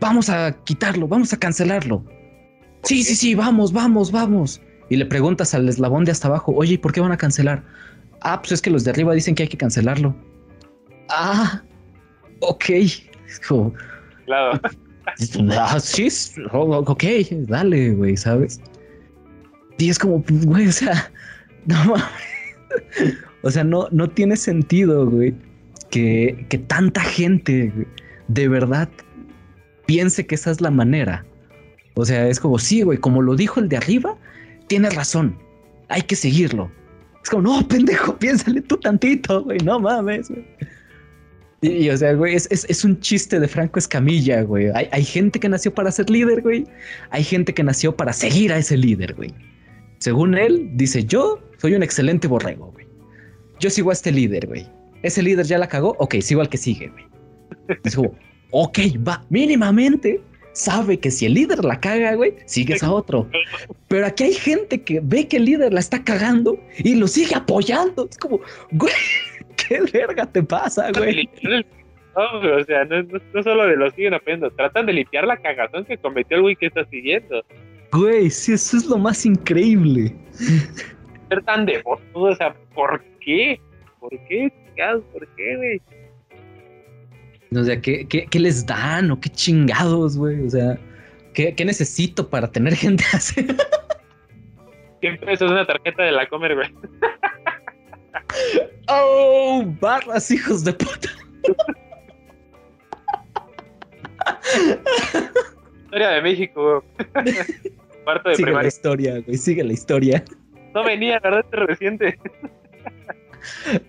[0.00, 2.04] Vamos a quitarlo, vamos a cancelarlo.
[2.84, 4.60] Sí, sí, sí, vamos, vamos, vamos.
[4.90, 7.62] Y le preguntas al eslabón de hasta abajo, oye, ¿y por qué van a cancelar?
[8.22, 10.14] Ah, pues es que los de arriba dicen que hay que cancelarlo.
[11.10, 11.62] Ah,
[12.40, 12.64] ok.
[13.46, 13.74] Como,
[14.24, 14.60] Claro.
[15.52, 16.08] Ah, sí,
[16.52, 17.04] oh, ok,
[17.48, 18.60] dale, güey, ¿sabes?
[19.78, 21.10] Y es como, güey, o sea,
[21.66, 22.04] no mames.
[23.42, 25.34] O sea, no, no tiene sentido, güey,
[25.90, 27.86] que, que tanta gente güey,
[28.28, 28.88] de verdad
[29.88, 31.24] piense que esa es la manera.
[31.94, 34.16] O sea, es como, sí, güey, como lo dijo el de arriba,
[34.68, 35.36] tienes razón,
[35.88, 36.70] hay que seguirlo.
[37.24, 40.44] Es como, no, pendejo, piénsale tú tantito, güey, no mames, güey.
[41.62, 44.68] Y, o sea, güey, es, un chiste de Franco Escamilla, güey.
[44.74, 46.64] Hay, hay gente que nació para ser líder, güey.
[47.10, 49.34] Hay gente que nació para seguir a ese líder, güey.
[49.98, 52.86] Según él, dice, yo soy un excelente borrego, güey.
[53.58, 54.68] Yo sigo a este líder, güey.
[55.02, 57.04] Ese líder ya la cagó, ok, sigo al que sigue, güey.
[57.82, 58.14] Es como,
[58.50, 60.20] ok, va, mínimamente
[60.52, 63.28] sabe que si el líder la caga, güey, sigues a otro.
[63.88, 67.34] Pero aquí hay gente que ve que el líder la está cagando y lo sigue
[67.36, 68.08] apoyando.
[68.10, 68.40] Es como,
[68.72, 68.92] güey,
[69.68, 71.28] ¿qué verga te pasa, güey?
[72.16, 75.36] No, güey, o sea, no, no, solo de lo siguen apoyando, tratan de limpiar la
[75.36, 77.44] cagazón que cometió el güey que está siguiendo.
[77.92, 80.14] Güey, sí, eso es lo más increíble.
[81.28, 83.60] Ser tan devoto, o sea, ¿por qué?
[84.00, 84.52] ¿Por qué?
[85.12, 85.82] ¿Por qué, güey?
[87.54, 90.46] O sea, ¿qué, qué, qué les dan o qué chingados, güey?
[90.46, 90.78] O sea,
[91.32, 93.46] ¿qué, qué necesito para tener gente así?
[95.00, 96.74] 100 pesos una tarjeta de la comer, güey.
[98.88, 99.64] ¡Oh!
[99.80, 101.08] Barras, hijos de puta.
[105.84, 106.84] Historia de México,
[107.14, 107.34] güey.
[108.04, 110.24] Cuarto de Sigue la historia, güey, sigue la historia.
[110.74, 111.40] No venía, ¿verdad?
[111.44, 112.18] Este reciente.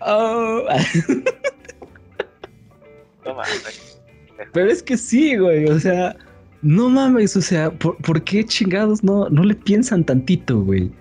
[0.02, 0.66] Oh.
[3.30, 3.98] No mames.
[4.54, 6.16] Pero es que sí, güey, o sea,
[6.62, 10.92] no mames, o sea, ¿por, por qué chingados no, no le piensan tantito, güey?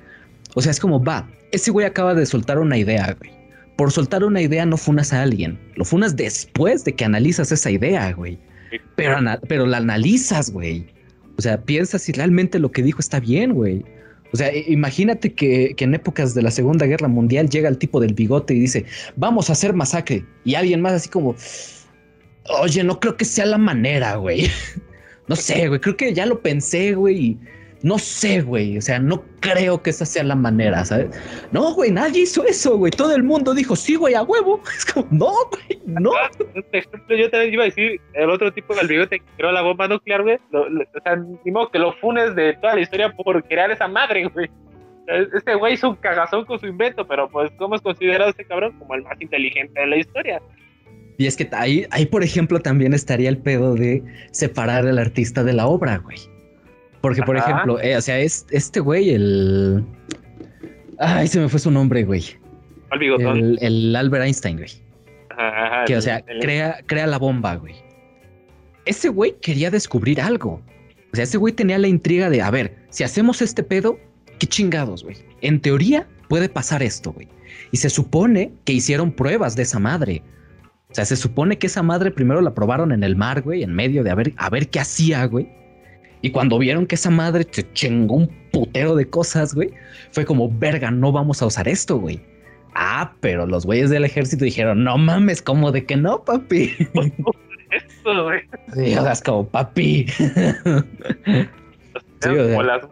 [0.54, 3.30] O sea, es como, va, ese güey acaba de soltar una idea, güey.
[3.76, 7.70] Por soltar una idea no funas a alguien, lo funas después de que analizas esa
[7.70, 8.38] idea, güey.
[8.96, 10.86] Pero, ana- pero la analizas, güey.
[11.38, 13.84] O sea, piensas si realmente lo que dijo está bien, güey.
[14.32, 18.00] O sea, imagínate que, que en épocas de la Segunda Guerra Mundial llega el tipo
[18.00, 18.84] del bigote y dice,
[19.16, 20.24] vamos a hacer masacre.
[20.44, 21.34] Y alguien más así como,
[22.48, 24.48] oye, no creo que sea la manera, güey.
[25.28, 27.36] No sé, güey, creo que ya lo pensé, güey.
[27.82, 28.78] No sé, güey.
[28.78, 31.10] O sea, no creo que esa sea la manera, ¿sabes?
[31.52, 32.90] No, güey, nadie hizo eso, güey.
[32.90, 34.60] Todo el mundo dijo, sí, güey, a huevo.
[34.76, 36.10] Es como, no, güey, no.
[36.38, 39.62] Por ejemplo, yo también iba a decir el otro tipo del bigote que creó la
[39.62, 40.38] bomba nuclear, güey.
[40.52, 44.50] O sea, ni que lo funes de toda la historia por crear esa madre, güey.
[45.06, 48.78] Este güey hizo un cagazón con su invento, pero pues, ¿cómo es considerado este cabrón?
[48.78, 50.42] Como el más inteligente de la historia.
[51.18, 55.42] Y es que ahí, ahí, por ejemplo, también estaría el pedo de separar al artista
[55.44, 56.18] de la obra, güey.
[57.00, 59.84] Porque, por ejemplo, eh, o sea, es este güey, el.
[60.98, 62.24] Ay, se me fue su nombre, güey.
[62.98, 63.38] Bigotón.
[63.38, 64.70] El, el Albert Einstein, güey.
[65.30, 67.74] Ajá, Que, o el- sea, el- crea, crea la bomba, güey.
[68.84, 70.62] Ese güey quería descubrir algo.
[71.12, 73.98] O sea, ese güey tenía la intriga de, a ver, si hacemos este pedo,
[74.38, 75.16] qué chingados, güey.
[75.40, 77.28] En teoría puede pasar esto, güey.
[77.70, 80.22] Y se supone que hicieron pruebas de esa madre.
[80.90, 83.74] O sea, se supone que esa madre primero la probaron en el mar, güey, en
[83.74, 85.48] medio de a ver, a ver qué hacía, güey.
[86.22, 89.70] Y cuando vieron que esa madre se chingó un putero de cosas, güey,
[90.12, 92.20] fue como, verga, no vamos a usar esto, güey.
[92.74, 96.74] Ah, pero los güeyes del ejército dijeron, no mames, como de que no, papi.
[97.70, 98.40] Eso, güey.
[98.74, 100.06] Sí, o sea, es como, papi.
[102.20, 102.48] Sí, o sea.
[102.48, 102.88] Como las-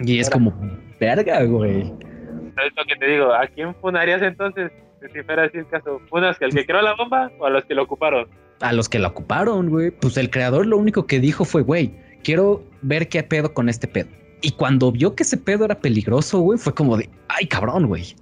[0.00, 0.52] y es como,
[1.00, 1.80] verga, güey.
[1.82, 4.70] es lo que te digo, ¿a quién funarías entonces?
[5.12, 7.64] Si fuera así el caso, ¿funas que al que creó la bomba o a los
[7.64, 8.28] que lo ocuparon?
[8.60, 9.90] A los que la ocuparon, güey.
[9.90, 13.88] Pues el creador lo único que dijo fue, güey, quiero ver qué pedo con este
[13.88, 14.08] pedo.
[14.40, 18.14] Y cuando vio que ese pedo era peligroso, güey, fue como de, ay, cabrón, güey.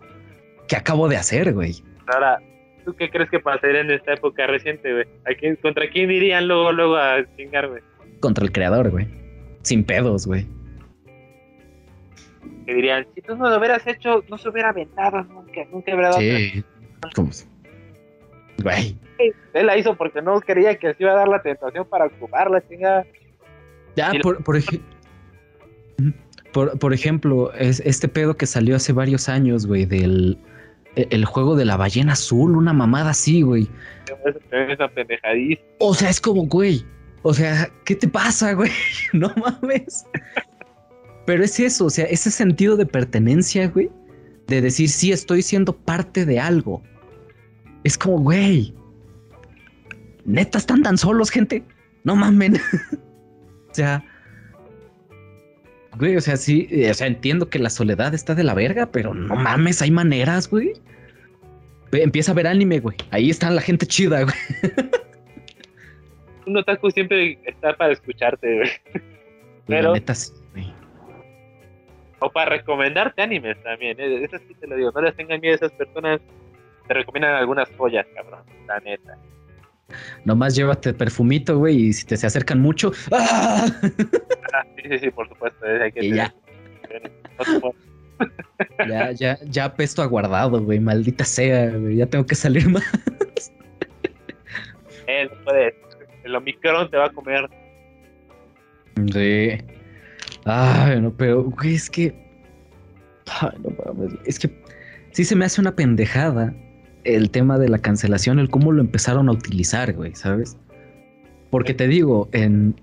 [0.68, 1.74] ¿Qué acabo de hacer, güey?
[2.06, 2.38] Ahora,
[2.84, 5.04] ¿tú qué crees que pasaría en esta época reciente, güey?
[5.26, 7.82] ¿A quién- ¿Contra quién irían luego, luego a chingar, güey?
[8.20, 9.06] Contra el creador, güey.
[9.62, 10.46] Sin pedos, güey.
[12.70, 16.10] Que dirían, si tú no lo hubieras hecho, no se hubiera aventado nunca, nunca hubiera
[16.10, 16.20] dado.
[16.20, 16.64] Sí.
[17.16, 17.30] Como,
[18.62, 18.96] güey.
[19.54, 22.62] Él la hizo porque no quería que se iba a dar la tentación para ocuparla,
[22.68, 23.04] chingada.
[23.96, 24.80] Ya, por, por, ej-
[26.52, 30.38] por, por ejemplo, es este pedo que salió hace varios años, güey, del
[30.94, 33.68] e- el juego de la ballena azul, una mamada así, güey.
[34.52, 35.66] Esa pendejadísima.
[35.80, 36.84] O sea, es como, güey,
[37.22, 38.70] O sea, ¿qué te pasa, güey?
[39.12, 40.06] No mames.
[41.26, 43.90] Pero es eso, o sea, ese sentido de pertenencia, güey,
[44.46, 46.82] de decir, sí, estoy siendo parte de algo.
[47.84, 48.74] Es como, güey,
[50.24, 51.62] neta, están tan solos, gente.
[52.04, 52.56] No mamen.
[53.70, 54.04] o sea,
[55.98, 59.14] güey, o sea, sí, o sea, entiendo que la soledad está de la verga, pero
[59.14, 60.72] no mames, hay maneras, güey.
[61.92, 62.96] Empieza a ver anime, güey.
[63.10, 64.34] Ahí está la gente chida, güey.
[66.46, 68.70] Un otaku siempre está para escucharte, güey.
[69.66, 70.39] Pero- neta, sí, güey.
[72.20, 73.98] O para recomendarte animes también.
[73.98, 74.24] ¿eh?
[74.24, 74.92] Eso sí te lo digo.
[74.92, 76.20] No les tengan miedo a esas personas.
[76.86, 78.40] Te recomiendan algunas joyas, cabrón.
[78.66, 79.16] La neta.
[80.24, 83.66] Nomás llévate perfumito, güey, y si te se acercan mucho, ¡ah!
[84.52, 85.66] Ah, sí, sí, sí, por supuesto.
[85.66, 86.32] eh, Hay que Y ya.
[87.62, 87.74] No
[88.88, 92.84] ya, ya, ya apesto aguardado, güey, maldita sea, güey, ya tengo que salir más.
[95.06, 95.74] Eh, no puedes.
[96.22, 97.48] El Omicron te va a comer.
[99.12, 99.58] Sí.
[100.44, 102.14] Ay, no, pero, güey, es que.
[103.40, 104.14] Ay, no mames.
[104.24, 104.50] Es que
[105.12, 106.54] sí se me hace una pendejada
[107.04, 110.56] el tema de la cancelación, el cómo lo empezaron a utilizar, güey, ¿sabes?
[111.50, 112.74] Porque te digo, en,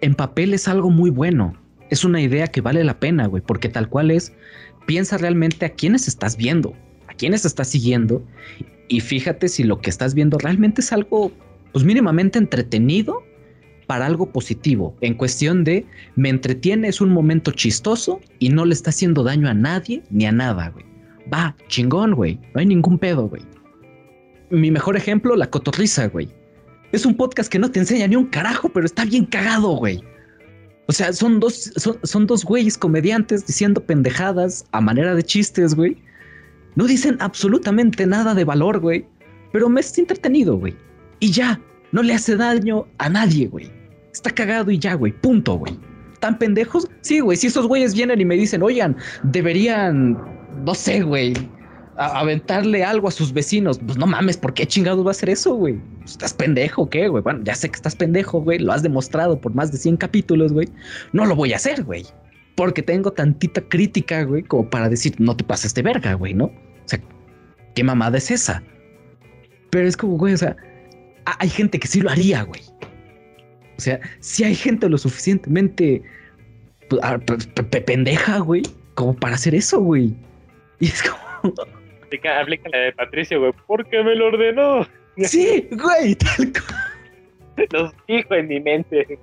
[0.00, 1.54] en papel es algo muy bueno.
[1.90, 4.32] Es una idea que vale la pena, güey, porque tal cual es,
[4.86, 6.74] piensa realmente a quiénes estás viendo,
[7.08, 8.22] a quiénes estás siguiendo,
[8.88, 11.30] y fíjate si lo que estás viendo realmente es algo,
[11.72, 13.22] pues mínimamente entretenido
[13.88, 18.74] para algo positivo, en cuestión de me entretiene, es un momento chistoso y no le
[18.74, 20.84] está haciendo daño a nadie ni a nada, güey.
[21.32, 22.38] Va, chingón, güey.
[22.52, 23.42] No hay ningún pedo, güey.
[24.50, 26.28] Mi mejor ejemplo, la cotorriza, güey.
[26.92, 30.04] Es un podcast que no te enseña ni un carajo, pero está bien cagado, güey.
[30.86, 31.72] O sea, son dos,
[32.02, 35.96] son, dos güeyes comediantes diciendo pendejadas a manera de chistes, güey.
[36.76, 39.06] No dicen absolutamente nada de valor, güey.
[39.50, 40.76] Pero me está entretenido, güey.
[41.20, 41.58] Y ya,
[41.92, 43.77] no le hace daño a nadie, güey.
[44.18, 45.12] Está cagado y ya, güey.
[45.12, 45.78] Punto, güey.
[46.18, 46.88] ¿Tan pendejos?
[47.02, 47.36] Sí, güey.
[47.36, 50.18] Si esos güeyes vienen y me dicen, oigan, deberían,
[50.64, 51.34] no sé, güey,
[51.96, 53.78] aventarle algo a sus vecinos.
[53.78, 55.80] Pues no mames, ¿por qué chingados va a hacer eso, güey?
[56.04, 57.22] ¿Estás pendejo o qué, güey?
[57.22, 58.58] Bueno, ya sé que estás pendejo, güey.
[58.58, 60.68] Lo has demostrado por más de 100 capítulos, güey.
[61.12, 62.04] No lo voy a hacer, güey.
[62.56, 66.46] Porque tengo tantita crítica, güey, como para decir, no te pases de verga, güey, ¿no?
[66.46, 66.52] O
[66.86, 66.98] sea,
[67.76, 68.64] ¿qué mamada es esa?
[69.70, 70.56] Pero es como, güey, o sea,
[71.26, 72.60] ha- hay gente que sí lo haría, güey.
[73.78, 76.02] O sea, si hay gente lo suficientemente
[76.90, 78.62] pues, pe- pe- pe- pendeja, güey,
[78.94, 80.14] como para hacer eso, güey.
[80.80, 81.54] Y es como,
[82.02, 83.52] Aplica, aplica la de Patricio, güey.
[83.66, 84.86] Porque me lo ordenó.
[85.18, 89.18] sí, güey, tal cual, Los fijo en mi mente.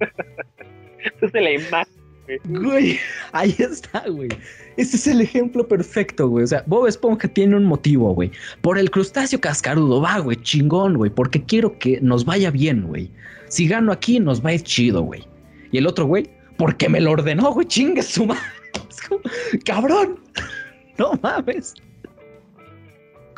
[1.20, 1.94] Puse la imagen.
[2.44, 2.98] Güey.
[3.32, 4.28] Ahí está, güey.
[4.76, 6.44] Ese es el ejemplo perfecto, güey.
[6.44, 8.30] O sea, Bob Esponja tiene un motivo, güey.
[8.60, 11.10] Por el crustáceo cascarudo, va, güey, chingón, güey.
[11.10, 13.10] Porque quiero que nos vaya bien, güey.
[13.48, 15.24] Si gano aquí, nos va a ir chido, güey.
[15.70, 18.42] Y el otro, güey, porque me lo ordenó, güey, chingue su madre.
[18.90, 19.20] Es como,
[19.64, 20.20] cabrón.
[20.98, 21.74] No mames.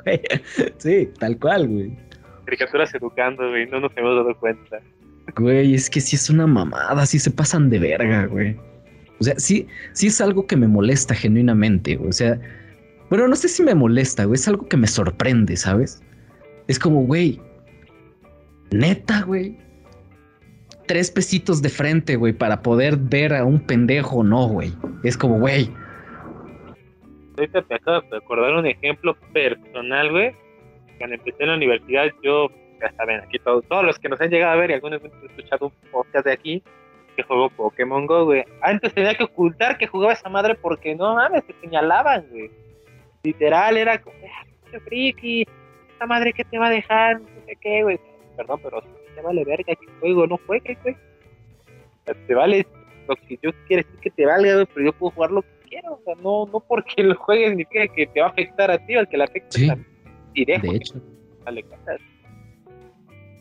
[0.04, 0.20] Güey,
[0.76, 1.96] Sí, tal cual, güey.
[2.44, 3.66] Caricaturas educando, güey.
[3.66, 4.78] No nos hemos dado cuenta.
[5.34, 8.56] Güey, es que sí es una mamada, sí se pasan de verga, güey.
[9.20, 12.10] O sea, sí, sí es algo que me molesta genuinamente, güey.
[12.10, 12.38] O sea,
[13.08, 14.34] bueno, no sé si me molesta, güey.
[14.34, 16.02] Es algo que me sorprende, ¿sabes?
[16.68, 17.40] Es como, güey,
[18.70, 19.56] neta, güey.
[20.86, 24.72] Tres pesitos de frente, güey, para poder ver a un pendejo, no, güey.
[25.02, 25.68] Es como, güey,
[27.36, 30.32] Ahorita me acabo de acordar un ejemplo personal, güey.
[30.98, 32.48] Cuando empecé en la universidad, yo,
[32.80, 35.10] ya saben, aquí todos, todos los que nos han llegado a ver y algunos han
[35.28, 36.62] escuchado un podcast de aquí,
[37.16, 38.44] que juego Pokémon Go, güey.
[38.62, 42.50] Antes tenía que ocultar que jugaba esa madre porque no mames, te señalaban, güey.
[43.24, 45.46] Literal, era como, ah, qué friki,
[45.94, 47.98] esa madre que te va a dejar, no sé qué, güey.
[48.36, 48.82] Perdón, pero
[49.14, 50.96] te vale verga que juego, no juegues, güey.
[52.26, 52.66] Te vale
[53.08, 55.48] lo que yo quiero decir que te valga, güey, pero yo puedo jugar lo que
[55.68, 58.78] quiero, o sea, no, no porque lo juegues significa que te va a afectar a
[58.78, 59.68] ti o al que le afecte Sí.
[59.70, 59.76] a
[60.34, 60.94] y dejo de hecho.
[61.44, 61.64] vale.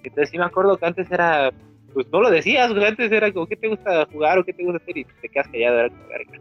[0.04, 1.52] Entonces sí me acuerdo que antes era,
[1.96, 4.64] pues no lo decías, güey, antes era como, ¿qué te gusta jugar o qué te
[4.66, 4.98] gusta hacer?
[4.98, 6.40] Y te quedas callado, era como, verga.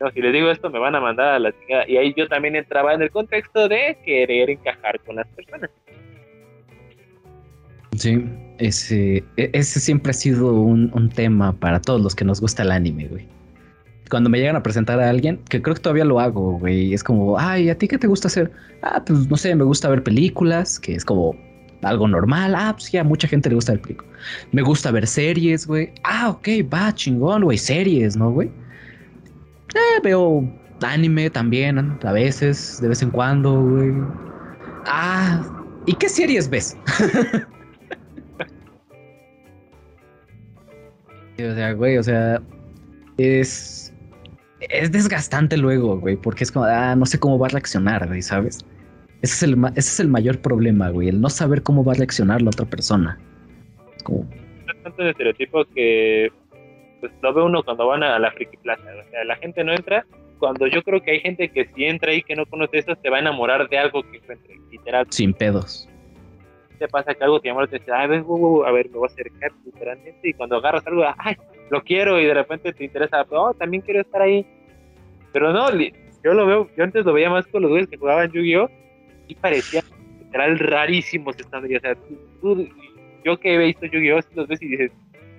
[0.00, 1.88] No, si les digo esto me van a mandar a la chingada.
[1.88, 5.70] Y ahí yo también entraba en el contexto de querer encajar con las personas.
[7.96, 8.24] Sí,
[8.58, 12.62] ese, e- ese siempre ha sido un, un tema para todos los que nos gusta
[12.62, 13.26] el anime, güey.
[14.08, 17.02] Cuando me llegan a presentar a alguien, que creo que todavía lo hago, güey, es
[17.02, 18.52] como, ay, ¿a ti qué te gusta hacer?
[18.82, 21.36] Ah, pues no sé, me gusta ver películas, que es como
[21.82, 22.54] algo normal.
[22.54, 24.12] Ah, pues mucha gente le gusta ver películas.
[24.52, 25.92] Me gusta ver series, güey.
[26.04, 28.48] Ah, ok, va, chingón, güey, series, ¿no, güey?
[29.74, 30.48] Eh, veo
[30.82, 33.92] anime también, a veces, de vez en cuando, güey.
[34.86, 35.42] Ah,
[35.86, 36.76] ¿y qué series ves?
[41.40, 42.42] O sea, güey, o sea,
[43.16, 43.92] es.
[44.60, 48.22] Es desgastante luego, güey, porque es como, ah, no sé cómo va a reaccionar, güey,
[48.22, 48.64] ¿sabes?
[49.22, 51.96] Ese es, el, ese es el mayor problema, güey, el no saber cómo va a
[51.96, 53.18] reaccionar la otra persona.
[54.04, 54.24] Como,
[54.82, 56.30] tantos estereotipos que
[57.00, 58.82] pues lo ve uno cuando van a la friki plaza.
[58.82, 60.04] O sea, la gente no entra
[60.38, 63.10] cuando yo creo que hay gente que si entra y que no conoce eso se
[63.10, 64.56] va a enamorar de algo que encuentre.
[64.70, 65.88] Literal, sin pedos.
[66.78, 68.98] te pasa que algo te llama la atención, a ver, uh, uh, a ver, me
[68.98, 71.36] voy a acercar literalmente y cuando agarras algo, ay,
[71.70, 74.46] lo quiero y de repente te interesa, oh, también quiero estar ahí.
[75.32, 78.30] Pero no, yo lo veo, yo antes lo veía más con los güeyes que jugaban
[78.30, 78.70] Yu-Gi-Oh!
[79.28, 79.82] Y parecía
[80.20, 81.76] literal rarísimos estando ahí.
[81.76, 81.94] O sea,
[82.40, 82.68] tú-
[83.24, 84.20] yo que he visto Yu-Gi-Oh!
[84.34, 84.90] los ves y dices,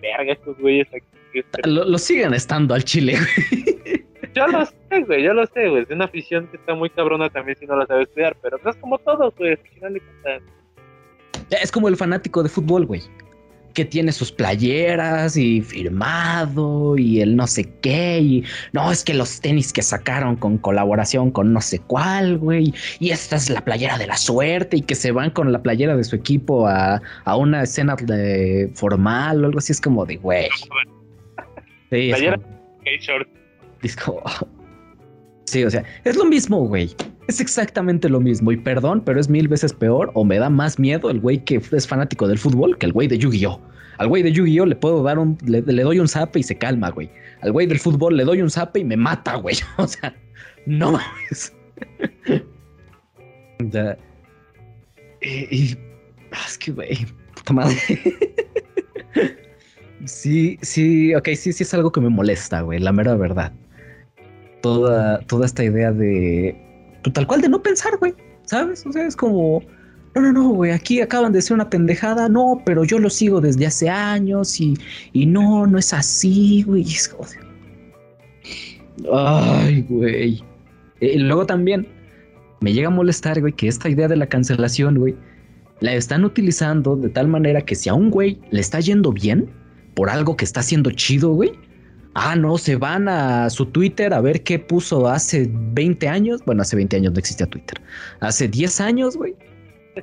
[0.02, 1.44] verga, estos güeyes aquí.
[1.66, 4.06] Lo, lo siguen estando al chile, güey.
[4.36, 5.84] Yo lo sé, güey, yo lo sé, güey.
[5.84, 8.76] Es una afición que está muy cabrona también si no la sabes cuidar, pero pues
[8.76, 9.52] es como todo, güey.
[9.52, 10.42] Al final de cuentas.
[11.62, 13.02] Es como el fanático de fútbol, güey.
[13.74, 18.20] Que tiene sus playeras y firmado y el no sé qué.
[18.20, 18.44] Y
[18.74, 22.74] no, es que los tenis que sacaron con colaboración con no sé cuál, güey.
[23.00, 25.96] Y esta es la playera de la suerte y que se van con la playera
[25.96, 29.72] de su equipo a, a una escena de formal o algo así.
[29.72, 30.48] Es como de, güey.
[31.92, 32.38] Sí, es Playera.
[32.38, 33.28] como- Ok, short.
[33.84, 34.24] es como-
[35.50, 36.96] Sí, o sea, es lo mismo, güey.
[37.28, 38.52] Es exactamente lo mismo.
[38.52, 41.60] Y perdón, pero es mil veces peor o me da más miedo el güey que
[41.72, 43.60] es fanático del fútbol que el güey de Yu-Gi-Oh!
[43.98, 44.68] Al güey de Yu-Gi-Oh!
[44.68, 45.40] le puedo dar un.
[45.46, 47.10] Le, le doy un zape y se calma, güey.
[47.42, 49.56] Al güey del fútbol le doy un zape y me mata, güey.
[49.78, 50.16] O sea,
[50.68, 51.52] no mames.
[53.68, 53.98] O sea,
[55.22, 55.78] y, y-
[56.32, 56.96] ah, es que, güey,
[57.36, 57.76] puta madre.
[60.06, 63.52] Sí, sí, ok, sí, sí es algo que me molesta, güey, la mera verdad.
[64.62, 66.56] Toda, toda esta idea de,
[67.04, 68.86] pues, tal cual de no pensar, güey, ¿sabes?
[68.86, 69.62] O sea, es como,
[70.16, 73.42] no, no, no, güey, aquí acaban de decir una pendejada, no, pero yo lo sigo
[73.42, 74.76] desde hace años y,
[75.14, 76.84] y no, no es así, güey.
[76.84, 77.26] es como
[79.14, 80.44] Ay, güey.
[81.00, 81.88] Y luego también
[82.62, 85.16] me llega a molestar, güey, que esta idea de la cancelación, güey,
[85.80, 89.50] la están utilizando de tal manera que si a un güey le está yendo bien
[89.94, 91.54] por algo que está haciendo chido, güey,
[92.14, 96.42] ah, no, se van a su Twitter a ver qué puso hace 20 años.
[96.46, 97.82] Bueno, hace 20 años no existía Twitter.
[98.20, 99.36] Hace 10 años, güey.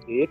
[0.06, 0.28] Sí,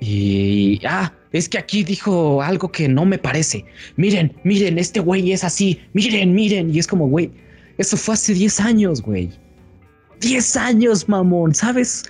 [0.00, 3.64] Y, ah, es que aquí dijo algo que no me parece.
[3.96, 5.80] Miren, miren, este güey es así.
[5.92, 6.74] Miren, miren.
[6.74, 7.30] Y es como, güey,
[7.78, 9.30] eso fue hace 10 años, güey.
[10.20, 11.54] 10 años, mamón.
[11.54, 12.04] ¿Sabes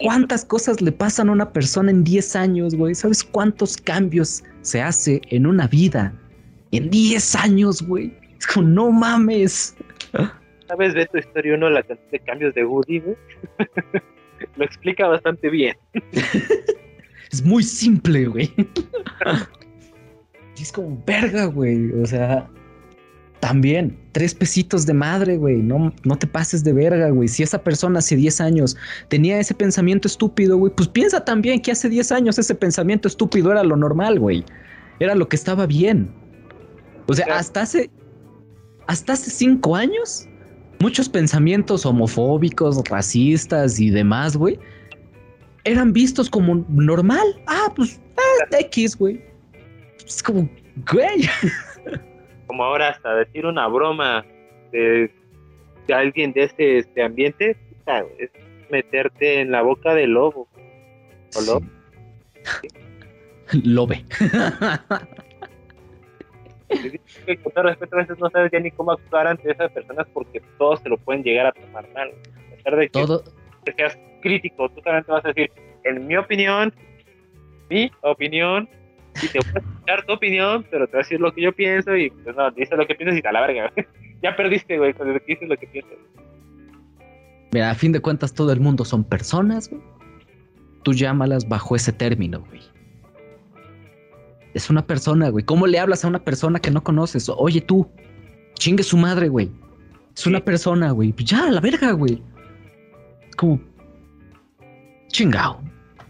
[0.00, 2.94] cuántas cosas le pasan a una persona en 10 años, güey?
[2.94, 6.14] ¿Sabes cuántos cambios se hace en una vida
[6.72, 8.12] en 10 años, güey?
[8.38, 9.76] Es como, no mames.
[10.68, 13.16] ¿Sabes de tu historia uno la cantidad de cambios de Woody, güey?
[14.56, 15.76] Lo explica bastante bien.
[17.32, 18.52] Es muy simple, güey.
[20.60, 21.90] Es como verga, güey.
[21.92, 22.46] O sea,
[23.40, 25.56] también tres pesitos de madre, güey.
[25.56, 27.28] No, no te pases de verga, güey.
[27.28, 28.76] Si esa persona hace 10 años
[29.08, 33.50] tenía ese pensamiento estúpido, güey, pues piensa también que hace 10 años ese pensamiento estúpido
[33.50, 34.44] era lo normal, güey.
[34.98, 36.10] Era lo que estaba bien.
[37.10, 37.90] O sea, hasta hace.
[38.86, 40.28] Hasta hace cinco años,
[40.78, 44.58] muchos pensamientos homofóbicos, racistas y demás, güey,
[45.64, 47.26] eran vistos como normal.
[47.46, 49.24] Ah, pues, ah, X, güey.
[50.06, 50.48] Es como,
[50.92, 51.28] güey.
[52.46, 54.26] Como ahora hasta decir una broma
[54.72, 55.08] de,
[55.86, 57.56] de alguien de este, este ambiente,
[58.18, 58.30] es
[58.70, 60.48] meterte en la boca del lobo.
[61.36, 61.62] ¿O lo?
[63.52, 64.04] Lobe.
[67.26, 70.06] que con todo respeto a veces no sabes ya ni cómo actuar ante esas personas
[70.12, 72.10] porque todos se lo pueden llegar a tomar mal.
[72.52, 73.24] A pesar de que Todo,
[73.76, 75.50] seas crítico, tú solamente vas a decir,
[75.84, 76.72] en mi opinión,
[77.68, 78.68] mi opinión,
[79.22, 81.52] y te voy a escuchar tu opinión, pero te voy a decir lo que yo
[81.52, 83.72] pienso y pues no, dices lo que piensas y te a la verga.
[84.22, 85.98] ya perdiste, güey, cuando dices lo que piensas.
[87.52, 89.82] mira, a fin de cuentas, todo el mundo son personas, güey.
[90.82, 92.62] Tú llámalas bajo ese término, güey.
[94.54, 95.44] Es una persona, güey.
[95.44, 97.28] ¿Cómo le hablas a una persona que no conoces?
[97.36, 97.88] Oye, tú,
[98.54, 99.50] chingue su madre, güey.
[100.16, 101.14] Es una persona, güey.
[101.18, 102.22] Ya, a la verga, güey.
[103.36, 103.60] Como.
[105.08, 105.60] Chingao.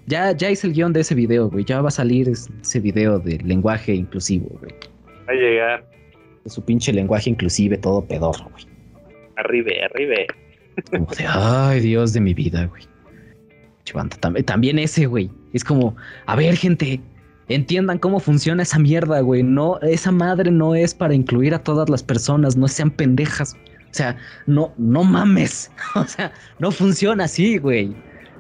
[0.07, 1.65] Ya, ya hice el guion de ese video, güey.
[1.65, 4.73] Ya va a salir es- ese video de lenguaje inclusivo, güey.
[5.29, 5.87] Va a llegar
[6.45, 8.65] De su pinche lenguaje inclusive, todo pedorro, güey.
[9.37, 10.15] arriba, arriba.
[10.91, 12.83] Como de, ay, Dios de mi vida, güey.
[14.45, 15.31] También ese, güey.
[15.53, 17.01] Es como, a ver, gente,
[17.51, 19.43] entiendan cómo funciona esa mierda, güey.
[19.43, 23.55] No, esa madre no es para incluir a todas las personas, no sean pendejas.
[23.91, 25.71] O sea, no, no mames.
[25.97, 27.95] O sea, no funciona así, güey.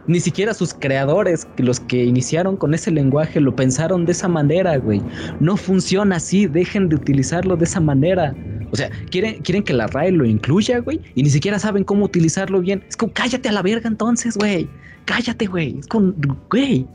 [0.07, 4.77] Ni siquiera sus creadores, los que iniciaron con ese lenguaje, lo pensaron de esa manera,
[4.79, 5.03] güey.
[5.41, 8.35] No funciona así, dejen de utilizarlo de esa manera.
[8.71, 12.05] O sea, quieren, quieren que la RAE lo incluya, güey, y ni siquiera saben cómo
[12.05, 12.83] utilizarlo bien.
[12.89, 14.69] Es como, cállate a la verga entonces, güey.
[15.05, 15.79] Cállate, güey.
[15.79, 16.15] Es como,
[16.51, 16.87] güey.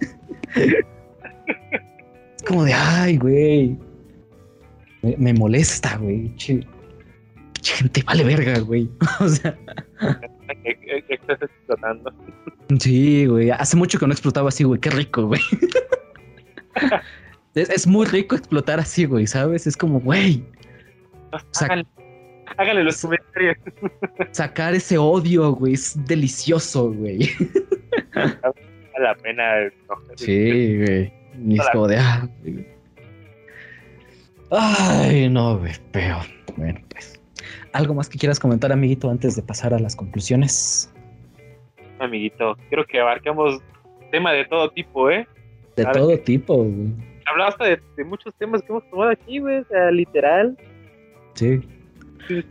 [2.46, 3.78] como de, ay, güey.
[5.02, 6.36] Me, me molesta, güey.
[6.36, 6.66] Che,
[7.62, 8.90] gente vale verga, güey.
[9.20, 9.58] o sea.
[11.10, 12.14] Estás explotando.
[12.80, 13.52] Sí, güey.
[13.52, 14.80] Hace mucho que no explotaba así, güey.
[14.80, 15.42] Qué rico, güey.
[17.56, 19.68] es, es, muy rico explotar así, güey, ¿sabes?
[19.68, 20.44] Es como, güey.
[21.60, 21.86] Háganle,
[22.58, 23.58] háganle los comentarios.
[24.32, 25.74] Sacar ese odio, güey.
[25.74, 27.30] Es delicioso, güey.
[28.16, 28.38] Vale
[29.00, 29.66] la pena.
[29.90, 31.25] No, sí, güey.
[31.38, 31.98] Ni es como de.
[31.98, 32.28] Ah.
[34.52, 35.62] Ay, no.
[35.92, 36.20] Pero,
[36.58, 37.20] bueno, pues.
[37.74, 40.94] ¿Algo más que quieras comentar, amiguito, antes de pasar a las conclusiones?
[42.00, 43.62] Amiguito, creo que abarcamos
[44.12, 45.28] tema de todo tipo, ¿eh?
[45.76, 46.94] De todo tipo, güey.
[47.26, 49.58] Hablaste de, de muchos temas que hemos tomado aquí, güey.
[49.58, 50.58] O sea, literal.
[51.34, 51.62] Sí.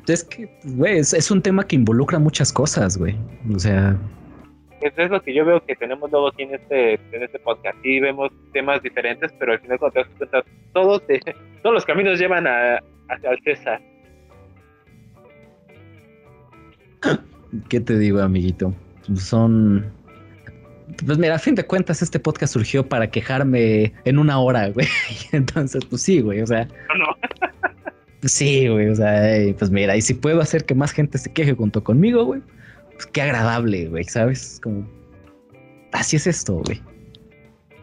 [0.07, 3.17] Es que, güey, es, es un tema que involucra muchas cosas, güey.
[3.55, 3.97] O sea,
[4.85, 7.77] Eso es lo que yo veo que tenemos luego aquí en este, en este podcast.
[7.83, 11.21] Sí vemos temas diferentes, pero al final cuando te das cuenta, todos, te-
[11.63, 13.81] todos los caminos llevan a, hacia el César.
[17.69, 18.75] ¿qué te digo, amiguito?
[19.17, 19.85] Son.
[21.07, 24.87] Pues mira, a fin de cuentas, este podcast surgió para quejarme en una hora, güey.
[25.33, 26.41] Entonces, pues sí, güey.
[26.43, 27.17] O sea, No, no.
[28.29, 28.89] sí, güey.
[28.89, 29.23] O sea,
[29.59, 32.43] pues mira, y si puedo hacer que más gente se queje junto conmigo, güey,
[32.95, 34.61] pues qué agradable, güey, ¿sabes?
[34.63, 34.89] Como.
[35.93, 36.83] Así es esto, güey.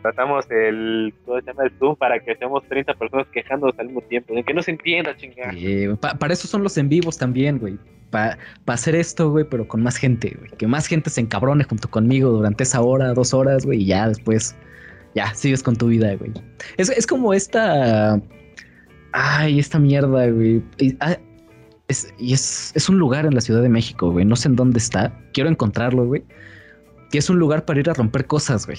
[0.01, 1.63] Tratamos el, ¿cómo se llama?
[1.63, 4.33] El Zoom para que seamos 30 personas quejándonos al mismo tiempo.
[4.33, 5.53] De que no se entienda, chingada.
[6.01, 7.77] Pa- para eso son los en vivos también, güey.
[8.09, 10.49] Para hacer esto, güey, pero con más gente, güey.
[10.57, 14.07] Que más gente se encabrone junto conmigo durante esa hora, dos horas, güey, y ya
[14.09, 14.55] después,
[15.15, 16.31] ya, sigues con tu vida, güey.
[16.77, 18.19] Es, es como esta...
[19.13, 20.63] Ay, esta mierda, güey.
[21.91, 24.23] Y, es, y es, es un lugar en la Ciudad de México, güey.
[24.23, 25.13] No sé en dónde está.
[25.33, 26.23] Quiero encontrarlo, güey.
[27.11, 28.77] Y es un lugar para ir a romper cosas, güey.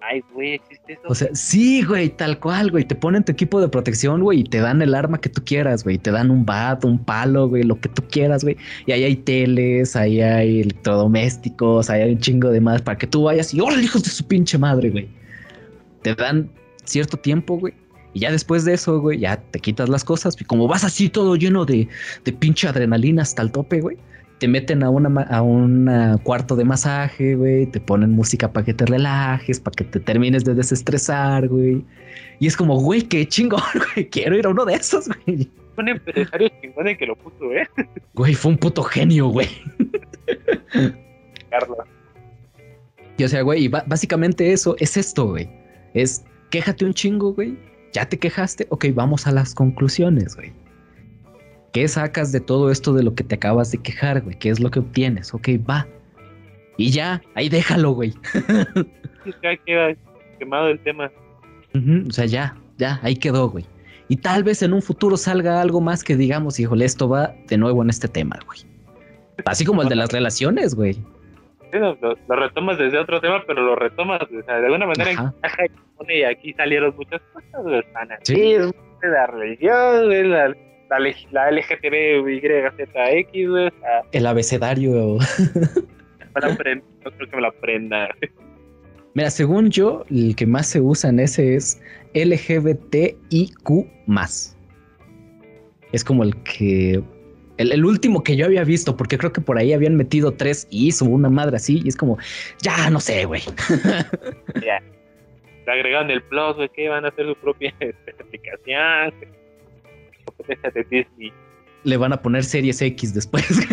[0.00, 1.02] Ay, güey, existe eso.
[1.06, 2.82] O sea, sí, güey, tal cual, güey.
[2.82, 5.84] Te ponen tu equipo de protección, güey, y te dan el arma que tú quieras,
[5.84, 5.98] güey.
[5.98, 8.56] Te dan un bat, un palo, güey, lo que tú quieras, güey.
[8.86, 13.06] Y ahí hay teles, ahí hay electrodomésticos, ahí hay un chingo de más para que
[13.06, 15.08] tú vayas y ¡órale, hijos de su pinche madre, güey!
[16.02, 16.50] Te dan
[16.84, 17.74] cierto tiempo, güey.
[18.18, 20.34] Y ya después de eso, güey, ya te quitas las cosas.
[20.40, 21.86] Y como vas así todo lleno de,
[22.24, 23.96] de pinche adrenalina hasta el tope, güey.
[24.40, 27.66] Te meten a una a un cuarto de masaje, güey.
[27.66, 31.84] Te ponen música para que te relajes, para que te termines de desestresar, güey.
[32.40, 33.62] Y es como, güey, qué chingón,
[33.94, 34.08] güey.
[34.08, 35.48] Quiero ir a uno de esos, güey.
[35.76, 37.68] Un empresario chingón el que lo puso, ¿eh?
[38.14, 39.46] Güey, fue un puto genio, güey.
[41.50, 41.78] Carlos.
[43.16, 45.48] Y o sea, güey, y básicamente eso es esto, güey.
[45.94, 47.56] Es quéjate un chingo, güey.
[47.92, 50.52] Ya te quejaste, ok, vamos a las conclusiones, güey.
[51.72, 54.38] ¿Qué sacas de todo esto de lo que te acabas de quejar, güey?
[54.38, 55.34] ¿Qué es lo que obtienes?
[55.34, 55.86] Ok, va.
[56.76, 58.14] Y ya, ahí déjalo, güey.
[59.42, 59.94] Ya queda
[60.38, 61.10] quemado el tema.
[61.74, 63.66] O sea, ya, ya, ahí quedó, güey.
[64.08, 67.58] Y tal vez en un futuro salga algo más que digamos, híjole, esto va de
[67.58, 68.60] nuevo en este tema, güey.
[69.44, 70.96] Así como el de las relaciones, güey.
[71.72, 75.34] Lo, lo retomas desde otro tema, pero lo retomas, o sea, de alguna manera Ajá.
[75.36, 77.84] encaja y pone, y aquí salieron muchas cosas,
[78.20, 78.52] así, Sí.
[78.52, 80.98] es la religión, la, la,
[81.30, 85.18] la LGTB, YZX, güey, o sea, El abecedario.
[86.34, 88.08] me la aprend- no creo que me la aprenda.
[89.14, 91.82] Mira, según yo, el que más se usa en ese es
[92.14, 93.86] LGBTIQ.
[95.92, 97.02] Es como el que.
[97.58, 100.66] El, el último que yo había visto, porque creo que por ahí habían metido tres
[100.70, 102.16] y hizo una madre así, y es como,
[102.62, 103.42] ya no sé, güey.
[105.68, 107.74] Le agregaron el plus, güey, que van a hacer su propia
[108.20, 109.12] aplicación,
[110.72, 111.30] de Disney.
[111.84, 113.44] Le van a poner series X después.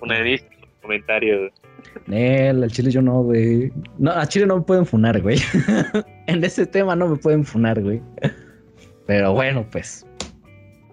[0.00, 0.40] Una de
[0.82, 1.52] comentarios.
[2.06, 3.72] Nel, al chile yo no, güey.
[3.98, 5.38] No, a Chile no me pueden funar, güey.
[6.26, 8.00] en ese tema no me pueden funar, güey.
[9.06, 10.06] Pero bueno, pues.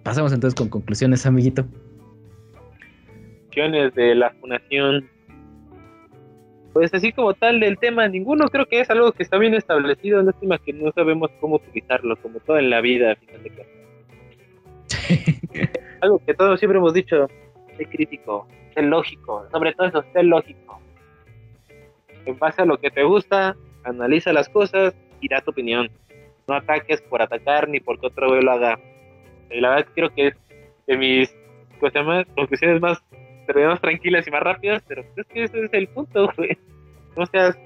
[0.04, 1.66] Pasemos entonces con conclusiones, amiguito.
[3.46, 5.10] Funciones de la fundación.
[6.74, 10.22] Pues así como tal del tema, ninguno creo que es algo que está bien establecido,
[10.24, 13.84] lástima que no sabemos cómo utilizarlo, como todo en la vida, a final de cuentas.
[16.02, 17.28] Algo que todos siempre hemos dicho,
[17.78, 20.82] sé crítico, sé lógico, sobre todo eso, sé lógico.
[22.26, 25.90] En base a lo que te gusta, analiza las cosas y da tu opinión.
[26.54, 28.80] No ataques por atacar ni porque otro güey lo haga.
[29.50, 30.36] Y la verdad creo que es
[30.86, 31.36] de mis
[31.82, 33.04] más, conclusiones más,
[33.48, 36.56] más tranquilas y más rápidas, pero es que ese es el punto, güey.
[37.18, 37.58] No seas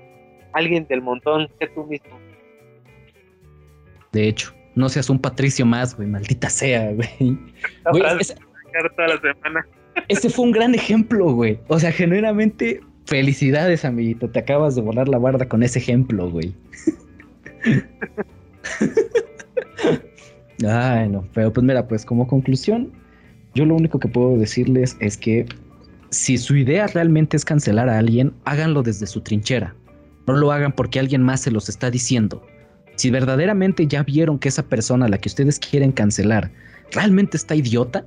[0.53, 2.17] alguien del montón, sé tú mismo.
[4.13, 7.37] De hecho, no seas un patricio más, güey, maldita sea, güey.
[7.91, 8.35] Güey, ese,
[8.95, 9.67] toda la semana.
[10.07, 11.59] ese fue un gran ejemplo, güey.
[11.67, 14.29] O sea, genuinamente, felicidades, amiguito.
[14.29, 16.53] Te acabas de volar la barda con ese ejemplo, güey.
[20.67, 22.91] Ay, no, pero pues mira, pues como conclusión,
[23.53, 25.45] yo lo único que puedo decirles es que
[26.09, 29.75] si su idea realmente es cancelar a alguien, háganlo desde su trinchera.
[30.25, 32.45] No lo hagan porque alguien más se los está diciendo.
[32.95, 36.51] Si verdaderamente ya vieron que esa persona a la que ustedes quieren cancelar
[36.91, 38.05] realmente está idiota,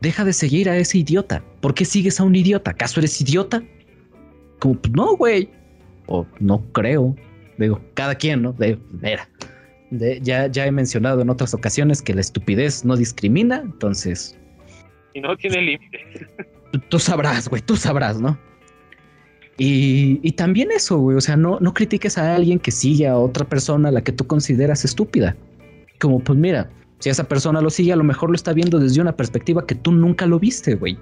[0.00, 1.42] deja de seguir a ese idiota.
[1.60, 2.70] ¿Por qué sigues a un idiota?
[2.70, 3.62] ¿Acaso eres idiota?
[4.60, 5.50] Como, pues no, güey.
[6.06, 7.16] O no creo.
[7.58, 8.52] Digo, cada quien, ¿no?
[8.52, 9.28] De, mira,
[10.22, 14.38] ya, ya he mencionado en otras ocasiones que la estupidez no discrimina, entonces.
[15.14, 16.00] Y no tiene límite.
[16.88, 18.38] Tú, sabrás, güey, tú sabrás, ¿no?
[19.58, 23.16] Y, y, también eso, güey, o sea, no, no critiques a alguien que sigue a
[23.16, 25.34] otra persona a la que tú consideras estúpida.
[25.98, 26.68] Como, pues mira,
[26.98, 29.74] si esa persona lo sigue, a lo mejor lo está viendo desde una perspectiva que
[29.74, 30.98] tú nunca lo viste, güey.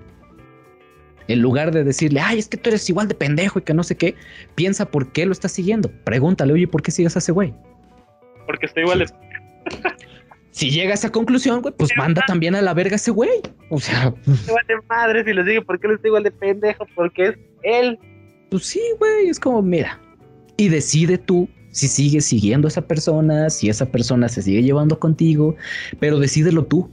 [1.27, 3.83] En lugar de decirle, ay, es que tú eres igual de pendejo y que no
[3.83, 4.15] sé qué,
[4.55, 5.91] piensa por qué lo estás siguiendo.
[6.05, 7.55] Pregúntale, oye, ¿por qué sigues a ese güey?
[8.47, 9.07] Porque estoy igual de.
[10.51, 13.41] si llega a esa conclusión, güey, pues manda también a la verga a ese güey.
[13.71, 14.15] O sea.
[14.47, 16.87] Igual de madre si le sigue, ¿por qué lo estoy igual de pendejo?
[16.95, 17.99] Porque es él.
[18.51, 20.01] Pues sí, güey, es como, mira.
[20.57, 25.01] Y decide tú si sigues siguiendo a esa persona, si esa persona se sigue llevando
[25.01, 25.57] contigo,
[25.99, 26.89] pero decídelo tú.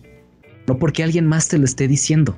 [0.68, 2.36] No porque alguien más te lo esté diciendo.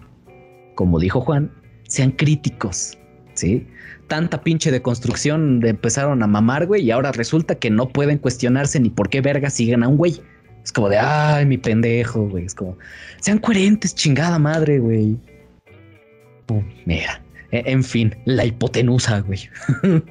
[0.75, 1.51] Como dijo Juan,
[1.87, 2.97] sean críticos,
[3.33, 3.65] ¿sí?
[4.07, 8.79] Tanta pinche de construcción empezaron a mamar, güey, y ahora resulta que no pueden cuestionarse
[8.79, 10.21] ni por qué verga siguen a un güey.
[10.63, 12.45] Es como de, ay, mi pendejo, güey.
[12.45, 12.77] Es como,
[13.19, 15.17] sean coherentes, chingada madre, güey.
[16.85, 19.49] mira, e, en fin, la hipotenusa, güey.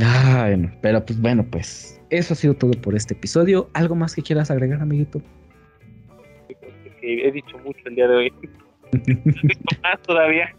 [0.00, 3.70] ay, pero pues bueno, pues eso ha sido todo por este episodio.
[3.74, 5.22] ¿Algo más que quieras agregar, amiguito?
[7.02, 8.32] he dicho mucho el día de hoy.
[9.82, 10.54] más todavía.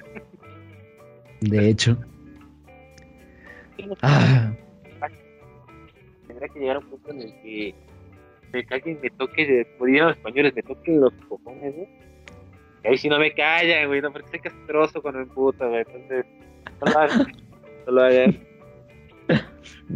[1.41, 1.97] De hecho.
[4.01, 4.51] Ah.
[6.27, 7.75] Tendrá que llegar a un punto en el que,
[8.53, 11.87] me alguien me toque, como dirían los españoles, me toque los cojones, güey.
[12.83, 15.81] Y ahí si no me callan, güey, no, porque sé castroso cuando me puta, güey.
[15.81, 16.25] Entonces,
[16.81, 17.27] no lo hagan.
[17.87, 18.37] No lo hagan.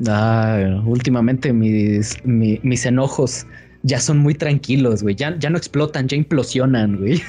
[0.08, 3.46] Ah, últimamente mis, mis enojos
[3.84, 5.16] ya son muy tranquilos, güey.
[5.16, 7.14] Ya, ya no explotan, ya implosionan, güey.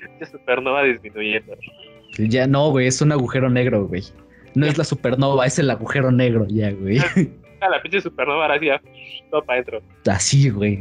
[0.00, 1.56] Esta supernova disminuyendo.
[2.18, 4.02] Ya no, güey, es un agujero negro, güey.
[4.54, 6.98] No es la supernova, es el agujero negro, ya, güey.
[7.60, 8.82] Ah, la pinche supernova ahora sí ya,
[9.30, 9.80] todo para adentro.
[10.06, 10.78] Así, güey.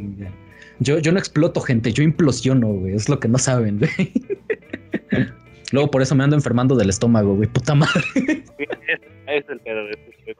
[0.80, 2.94] Yo, yo no exploto, gente, yo implosiono, güey.
[2.94, 4.12] Es lo que no saben, güey.
[5.72, 7.48] Luego por eso me ando enfermando del estómago, güey.
[7.48, 8.04] Puta madre.
[9.28, 9.88] es el pedo,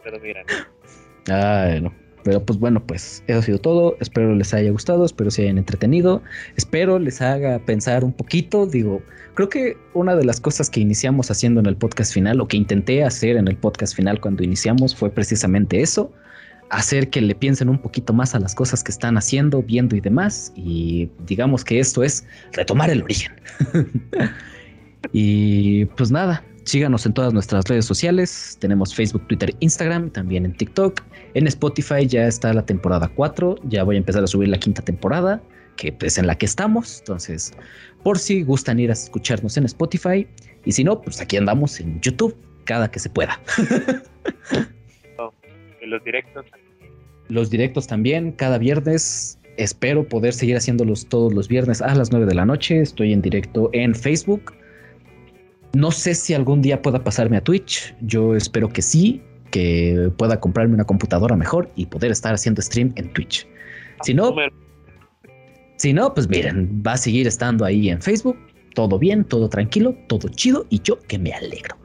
[0.04, 0.44] pero mira.
[1.30, 1.94] Ay, no.
[2.24, 3.98] Pero pues bueno, pues eso ha sido todo.
[4.00, 6.22] Espero les haya gustado, espero se hayan entretenido,
[6.56, 8.66] espero les haga pensar un poquito.
[8.66, 9.02] Digo,
[9.34, 12.58] creo que una de las cosas que iniciamos haciendo en el podcast final o que
[12.58, 16.12] intenté hacer en el podcast final cuando iniciamos fue precisamente eso,
[16.70, 20.02] hacer que le piensen un poquito más a las cosas que están haciendo, viendo y
[20.02, 20.54] demás.
[20.56, 23.34] Y digamos que esto es retomar el origen.
[25.12, 28.58] y pues nada, síganos en todas nuestras redes sociales.
[28.60, 31.02] Tenemos Facebook, Twitter, Instagram, también en TikTok.
[31.34, 33.56] En Spotify ya está la temporada 4.
[33.64, 35.42] Ya voy a empezar a subir la quinta temporada,
[35.78, 37.00] que es en la que estamos.
[37.00, 37.54] Entonces,
[38.04, 40.28] por si gustan ir a escucharnos en Spotify.
[40.66, 42.36] Y si no, pues aquí andamos en YouTube
[42.66, 43.40] cada que se pueda.
[45.82, 46.46] los directos
[47.28, 49.40] Los directos también, cada viernes.
[49.58, 52.82] Espero poder seguir haciéndolos todos los viernes a las 9 de la noche.
[52.82, 54.54] Estoy en directo en Facebook.
[55.74, 57.96] No sé si algún día pueda pasarme a Twitch.
[58.02, 62.92] Yo espero que sí que pueda comprarme una computadora mejor y poder estar haciendo stream
[62.96, 63.48] en Twitch.
[64.04, 64.36] Si no,
[65.78, 68.38] si no, pues miren, va a seguir estando ahí en Facebook.
[68.76, 71.76] Todo bien, todo tranquilo, todo chido y yo que me alegro.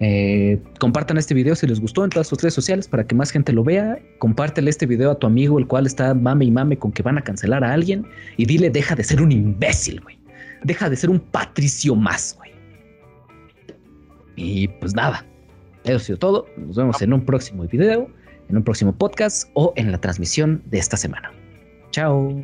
[0.00, 3.30] Eh, compartan este video si les gustó en todas sus redes sociales para que más
[3.30, 3.98] gente lo vea.
[4.18, 7.18] Compártele este video a tu amigo, el cual está mame y mame con que van
[7.18, 8.06] a cancelar a alguien.
[8.36, 10.18] Y dile, deja de ser un imbécil, güey.
[10.64, 12.51] Deja de ser un patricio más, güey.
[14.36, 15.24] Y pues nada,
[15.84, 16.46] eso ha sido todo.
[16.56, 18.08] Nos vemos en un próximo video,
[18.48, 21.32] en un próximo podcast o en la transmisión de esta semana.
[21.90, 22.42] Chao.